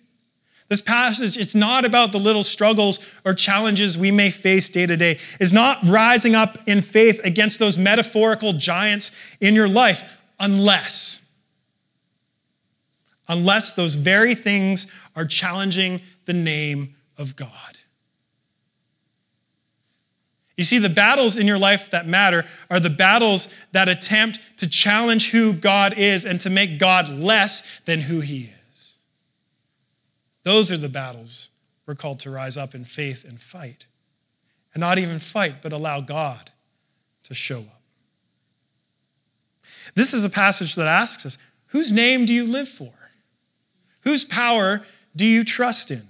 This 0.67 0.81
passage, 0.81 1.37
it's 1.37 1.53
not 1.53 1.85
about 1.85 2.11
the 2.11 2.17
little 2.17 2.41
struggles 2.41 2.99
or 3.23 3.35
challenges 3.35 3.95
we 3.95 4.09
may 4.09 4.31
face 4.31 4.67
day 4.71 4.87
to 4.87 4.97
day. 4.97 5.11
It's 5.11 5.53
not 5.53 5.77
rising 5.87 6.33
up 6.33 6.57
in 6.65 6.81
faith 6.81 7.21
against 7.23 7.59
those 7.59 7.77
metaphorical 7.77 8.53
giants 8.53 9.11
in 9.39 9.53
your 9.53 9.69
life, 9.69 10.25
unless, 10.39 11.21
unless 13.29 13.73
those 13.73 13.93
very 13.93 14.33
things 14.33 14.87
are 15.15 15.25
challenging 15.25 16.01
the 16.25 16.33
name 16.33 16.95
of 17.19 17.35
God. 17.35 17.76
You 20.57 20.63
see, 20.63 20.79
the 20.79 20.89
battles 20.89 21.37
in 21.37 21.45
your 21.45 21.59
life 21.59 21.91
that 21.91 22.07
matter 22.07 22.43
are 22.71 22.79
the 22.79 22.89
battles 22.89 23.47
that 23.73 23.87
attempt 23.87 24.57
to 24.57 24.67
challenge 24.67 25.29
who 25.31 25.53
God 25.53 25.93
is 25.97 26.25
and 26.25 26.39
to 26.41 26.49
make 26.49 26.79
God 26.79 27.07
less 27.09 27.81
than 27.85 28.01
who 28.01 28.21
he 28.21 28.51
is. 28.69 28.97
Those 30.43 30.71
are 30.71 30.77
the 30.77 30.89
battles 30.89 31.49
we're 31.85 31.95
called 31.95 32.19
to 32.21 32.31
rise 32.31 32.57
up 32.57 32.73
in 32.73 32.83
faith 32.83 33.23
and 33.23 33.39
fight. 33.39 33.87
And 34.73 34.81
not 34.81 34.97
even 34.97 35.19
fight, 35.19 35.61
but 35.61 35.73
allow 35.73 36.01
God 36.01 36.51
to 37.25 37.33
show 37.33 37.59
up. 37.59 37.81
This 39.93 40.13
is 40.13 40.25
a 40.25 40.29
passage 40.29 40.75
that 40.75 40.87
asks 40.87 41.25
us 41.25 41.37
whose 41.67 41.93
name 41.93 42.25
do 42.25 42.33
you 42.33 42.45
live 42.45 42.67
for? 42.67 42.93
Whose 44.01 44.23
power 44.23 44.81
do 45.15 45.25
you 45.25 45.43
trust 45.43 45.91
in? 45.91 46.01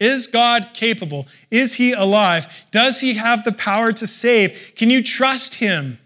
Is 0.00 0.28
God 0.28 0.70
capable? 0.74 1.26
Is 1.50 1.74
he 1.74 1.92
alive? 1.92 2.66
Does 2.70 3.00
he 3.00 3.14
have 3.14 3.42
the 3.42 3.52
power 3.52 3.92
to 3.92 4.06
save? 4.06 4.72
Can 4.76 4.90
you 4.90 5.02
trust 5.02 5.56
him? 5.56 5.98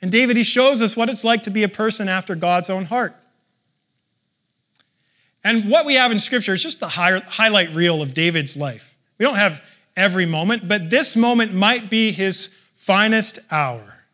And 0.00 0.12
David, 0.12 0.36
he 0.36 0.44
shows 0.44 0.80
us 0.80 0.96
what 0.96 1.08
it's 1.08 1.24
like 1.24 1.42
to 1.42 1.50
be 1.50 1.62
a 1.62 1.68
person 1.68 2.08
after 2.08 2.36
God's 2.36 2.70
own 2.70 2.84
heart. 2.84 3.14
And 5.42 5.70
what 5.70 5.86
we 5.86 5.94
have 5.96 6.12
in 6.12 6.18
Scripture 6.18 6.52
is 6.52 6.62
just 6.62 6.80
the 6.80 6.88
highlight 6.88 7.74
reel 7.74 8.00
of 8.00 8.14
David's 8.14 8.56
life. 8.56 8.96
We 9.18 9.26
don't 9.26 9.36
have 9.36 9.84
every 9.96 10.26
moment, 10.26 10.68
but 10.68 10.90
this 10.90 11.16
moment 11.16 11.52
might 11.52 11.90
be 11.90 12.12
his 12.12 12.54
finest 12.74 13.38
hour. 13.50 14.04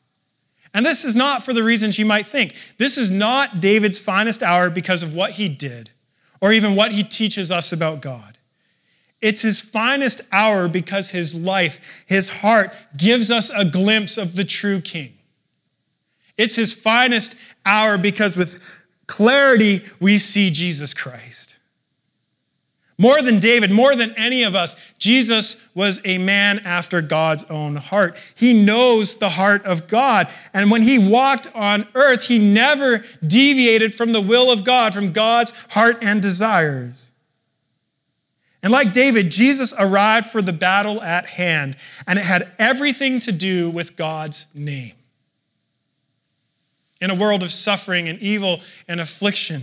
And 0.72 0.86
this 0.86 1.04
is 1.04 1.16
not 1.16 1.42
for 1.42 1.52
the 1.52 1.62
reasons 1.62 1.98
you 1.98 2.06
might 2.06 2.26
think. 2.26 2.52
This 2.78 2.96
is 2.96 3.10
not 3.10 3.60
David's 3.60 4.00
finest 4.00 4.42
hour 4.42 4.70
because 4.70 5.02
of 5.02 5.14
what 5.14 5.32
he 5.32 5.48
did 5.48 5.90
or 6.40 6.52
even 6.52 6.74
what 6.74 6.92
he 6.92 7.02
teaches 7.02 7.50
us 7.50 7.72
about 7.72 8.02
God. 8.02 8.38
It's 9.22 9.42
his 9.42 9.60
finest 9.60 10.22
hour 10.32 10.68
because 10.68 11.10
his 11.10 11.34
life, 11.34 12.04
his 12.08 12.40
heart, 12.40 12.70
gives 12.96 13.30
us 13.30 13.50
a 13.50 13.64
glimpse 13.64 14.16
of 14.16 14.34
the 14.34 14.44
true 14.44 14.80
king. 14.80 15.12
It's 16.38 16.54
his 16.54 16.72
finest 16.72 17.36
hour 17.66 17.98
because 17.98 18.36
with 18.36 18.86
clarity 19.06 19.80
we 20.00 20.16
see 20.16 20.50
Jesus 20.50 20.94
Christ. 20.94 21.59
More 23.00 23.22
than 23.22 23.38
David, 23.38 23.72
more 23.72 23.96
than 23.96 24.12
any 24.18 24.42
of 24.42 24.54
us, 24.54 24.76
Jesus 24.98 25.58
was 25.74 26.02
a 26.04 26.18
man 26.18 26.60
after 26.66 27.00
God's 27.00 27.44
own 27.44 27.76
heart. 27.76 28.34
He 28.36 28.62
knows 28.62 29.16
the 29.16 29.30
heart 29.30 29.64
of 29.64 29.88
God. 29.88 30.26
And 30.52 30.70
when 30.70 30.82
he 30.82 31.10
walked 31.10 31.48
on 31.54 31.86
earth, 31.94 32.28
he 32.28 32.38
never 32.38 33.02
deviated 33.26 33.94
from 33.94 34.12
the 34.12 34.20
will 34.20 34.52
of 34.52 34.64
God, 34.64 34.92
from 34.92 35.12
God's 35.12 35.52
heart 35.70 36.04
and 36.04 36.20
desires. 36.20 37.10
And 38.62 38.70
like 38.70 38.92
David, 38.92 39.30
Jesus 39.30 39.72
arrived 39.78 40.26
for 40.26 40.42
the 40.42 40.52
battle 40.52 41.00
at 41.00 41.26
hand, 41.26 41.76
and 42.06 42.18
it 42.18 42.24
had 42.26 42.48
everything 42.58 43.18
to 43.20 43.32
do 43.32 43.70
with 43.70 43.96
God's 43.96 44.44
name. 44.54 44.92
In 47.00 47.08
a 47.08 47.14
world 47.14 47.42
of 47.42 47.50
suffering 47.50 48.10
and 48.10 48.18
evil 48.18 48.60
and 48.86 49.00
affliction, 49.00 49.62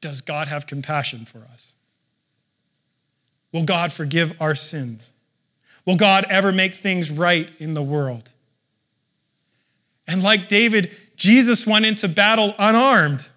does 0.00 0.20
God 0.20 0.46
have 0.46 0.68
compassion 0.68 1.24
for 1.24 1.38
us? 1.38 1.65
Will 3.52 3.64
God 3.64 3.92
forgive 3.92 4.40
our 4.40 4.54
sins? 4.54 5.12
Will 5.86 5.96
God 5.96 6.24
ever 6.28 6.52
make 6.52 6.72
things 6.72 7.10
right 7.10 7.48
in 7.60 7.74
the 7.74 7.82
world? 7.82 8.28
And 10.08 10.22
like 10.22 10.48
David, 10.48 10.92
Jesus 11.16 11.66
went 11.66 11.86
into 11.86 12.08
battle 12.08 12.54
unarmed, 12.58 13.28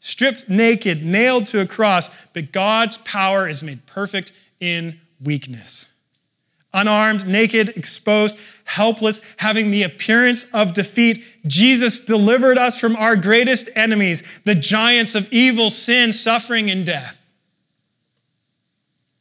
stripped 0.00 0.48
naked, 0.48 1.02
nailed 1.02 1.46
to 1.46 1.60
a 1.60 1.66
cross, 1.66 2.10
but 2.32 2.52
God's 2.52 2.98
power 2.98 3.48
is 3.48 3.62
made 3.62 3.86
perfect 3.86 4.32
in 4.60 4.98
weakness. 5.24 5.90
Unarmed, 6.74 7.26
naked, 7.26 7.70
exposed, 7.70 8.36
helpless, 8.64 9.34
having 9.38 9.70
the 9.70 9.84
appearance 9.84 10.46
of 10.52 10.74
defeat, 10.74 11.24
Jesus 11.46 12.00
delivered 12.00 12.58
us 12.58 12.78
from 12.78 12.94
our 12.96 13.16
greatest 13.16 13.70
enemies, 13.74 14.40
the 14.44 14.54
giants 14.54 15.14
of 15.14 15.32
evil, 15.32 15.70
sin, 15.70 16.12
suffering, 16.12 16.70
and 16.70 16.84
death. 16.84 17.27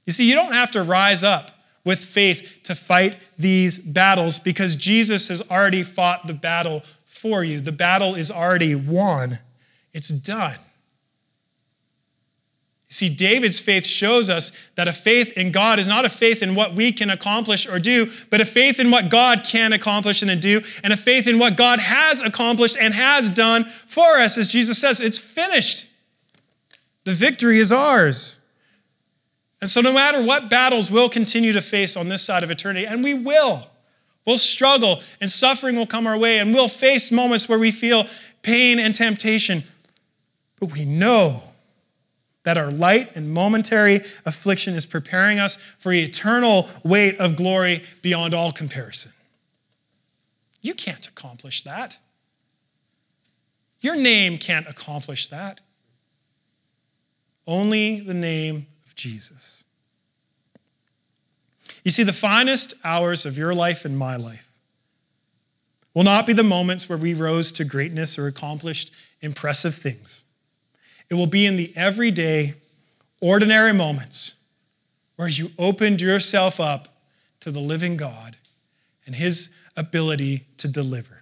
You 0.08 0.13
see, 0.13 0.28
you 0.28 0.34
don't 0.34 0.54
have 0.54 0.72
to 0.72 0.82
rise 0.82 1.22
up 1.22 1.52
with 1.84 2.00
faith 2.00 2.62
to 2.63 2.74
fight 2.74 3.20
these 3.38 3.78
battles 3.78 4.39
because 4.39 4.76
Jesus 4.76 5.28
has 5.28 5.48
already 5.52 5.84
fought 5.84 6.26
the 6.26 6.34
battle 6.34 6.82
for 7.06 7.43
you. 7.43 7.60
The 7.60 7.72
battle 7.72 8.15
is 8.15 8.32
already 8.32 8.74
won, 8.74 9.34
it's 9.93 10.10
done. 10.10 10.58
See, 12.89 13.10
David's 13.10 13.60
faith 13.60 13.86
shows 13.86 14.30
us 14.30 14.54
that 14.76 14.88
a 14.88 14.93
faith 14.93 15.38
in 15.38 15.52
God 15.52 15.78
is 15.78 15.89
not 15.89 16.06
a 16.06 16.10
faith 16.10 16.41
in 16.41 16.56
what 16.56 16.74
we 16.74 16.93
can 16.93 17.10
accomplish 17.10 17.67
or 17.67 17.80
do, 17.80 18.10
but 18.32 18.39
a 18.39 18.46
faith 18.46 18.80
in 18.80 18.89
what 18.91 19.10
God 19.10 19.43
can 19.46 19.74
accomplish 19.74 20.22
and 20.22 20.41
do, 20.41 20.62
and 20.86 20.93
a 20.93 20.98
faith 20.98 21.28
in 21.28 21.38
what 21.38 21.58
God 21.58 21.80
has 21.80 22.22
accomplished 22.22 22.78
and 22.82 22.93
has 22.93 23.30
done 23.30 23.65
for 23.65 24.20
us. 24.20 24.38
As 24.38 24.50
Jesus 24.50 24.80
says, 24.80 25.02
it's 25.02 25.20
finished. 25.20 25.88
The 27.04 27.13
victory 27.13 27.58
is 27.58 27.74
ours. 27.74 28.39
And 29.60 29.70
so, 29.70 29.82
no 29.82 29.91
matter 29.91 30.22
what 30.22 30.50
battles 30.50 30.91
we'll 30.91 31.10
continue 31.10 31.52
to 31.54 31.62
face 31.62 31.98
on 31.98 32.10
this 32.10 32.22
side 32.22 32.43
of 32.43 32.52
eternity, 32.52 32.86
and 32.86 33.04
we 33.04 33.13
will, 33.13 33.67
we'll 34.26 34.38
struggle 34.38 35.02
and 35.20 35.30
suffering 35.30 35.76
will 35.76 35.88
come 35.88 36.06
our 36.06 36.17
way, 36.17 36.39
and 36.39 36.54
we'll 36.54 36.67
face 36.67 37.12
moments 37.12 37.50
where 37.50 37.60
we 37.60 37.72
feel 37.72 38.04
pain 38.43 38.80
and 38.80 38.93
temptation. 38.93 39.63
But 40.60 40.74
we 40.74 40.86
know 40.86 41.39
that 42.43 42.58
our 42.58 42.72
light 42.72 43.15
and 43.15 43.30
momentary 43.34 43.96
affliction 44.26 44.74
is 44.74 44.86
preparing 44.86 45.38
us 45.38 45.56
for 45.80 45.91
eternal 45.91 46.63
weight 46.84 47.20
of 47.20 47.36
glory 47.36 47.84
beyond 48.02 48.34
all 48.34 48.52
comparison. 48.52 49.12
You 50.62 50.74
can't 50.74 51.06
accomplish 51.08 51.63
that. 51.63 51.98
Your 53.82 53.98
name 53.98 54.38
can't 54.38 54.67
accomplish 54.67 55.28
that. 55.28 55.60
Only 57.46 58.00
the 58.00 58.13
name 58.13 58.67
Jesus. 58.98 59.64
You 61.84 61.92
see, 61.92 62.04
the 62.04 62.12
finest 62.12 62.74
hours 62.84 63.26
of 63.26 63.38
your 63.38 63.54
life 63.54 63.86
and 63.86 63.98
my 63.98 64.18
life 64.18 64.50
will 65.94 66.04
not 66.04 66.28
be 66.28 66.34
the 66.34 66.44
moments 66.44 66.90
where 66.90 66.98
we 66.98 67.14
rose 67.14 67.52
to 67.54 67.64
greatness 67.64 68.20
or 68.20 68.28
accomplished 68.28 68.94
impressive 69.22 69.74
things. 69.74 70.24
It 71.10 71.16
will 71.16 71.28
be 71.28 71.46
in 71.46 71.56
the 71.56 71.72
everyday, 71.76 72.52
ordinary 73.22 73.74
moments 73.74 74.36
where 75.16 75.30
you 75.30 75.52
opened 75.58 76.02
yourself 76.02 76.60
up 76.60 76.90
to 77.40 77.52
the 77.52 77.60
living 77.60 77.96
God 77.96 78.36
and 79.06 79.16
His 79.16 79.50
ability 79.78 80.42
to 80.58 80.68
deliver. 80.68 81.18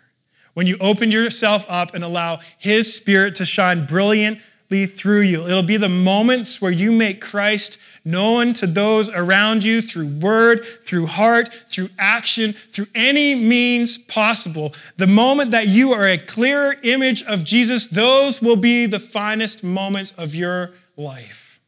When 0.56 0.68
you 0.68 0.78
open 0.82 1.12
yourself 1.12 1.66
up 1.70 1.94
and 1.94 2.04
allow 2.04 2.40
His 2.58 2.94
Spirit 2.94 3.36
to 3.36 3.46
shine 3.46 3.86
brilliantly 3.86 4.42
through 4.69 5.21
you, 5.21 5.45
it'll 5.47 5.63
be 5.63 5.78
the 5.78 5.89
moments 5.89 6.62
where 6.62 6.71
you 6.71 6.91
make 6.91 7.21
Christ 7.21 7.78
known 8.06 8.54
to 8.54 8.67
those 8.67 9.10
around 9.10 9.63
you 9.63 9.82
through 9.82 10.08
word, 10.19 10.63
through 10.63 11.08
heart, 11.08 11.47
through 11.47 11.89
action, 11.97 12.51
through 12.54 12.86
any 12.93 13.36
means 13.36 13.97
possible. 13.97 14.71
The 14.97 15.08
moment 15.08 15.51
that 15.51 15.67
you 15.67 15.91
are 15.91 16.08
a 16.08 16.17
clearer 16.17 16.75
image 16.84 17.23
of 17.23 17.43
Jesus, 17.43 17.88
those 17.88 18.41
will 18.41 18.56
be 18.56 18.86
the 18.86 18.99
finest 18.99 19.63
moments 19.63 20.12
of 20.13 20.36
your 20.36 20.71
life. 20.95 21.60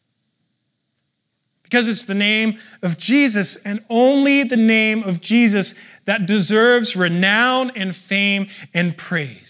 Because 1.64 1.88
it's 1.90 2.06
the 2.06 2.16
name 2.16 2.54
of 2.82 2.98
Jesus 2.98 3.58
and 3.66 3.80
only 3.90 4.44
the 4.44 4.56
name 4.56 5.04
of 5.04 5.20
Jesus 5.20 6.00
that 6.06 6.26
deserves 6.26 6.96
renown 6.96 7.72
and 7.76 7.94
fame 7.94 8.46
and 8.74 8.96
praise. 8.96 9.47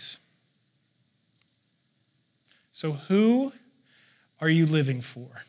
So, 2.77 2.91
who 2.91 3.53
are 4.39 4.49
you 4.49 4.67
living 4.67 5.01
for? 5.01 5.46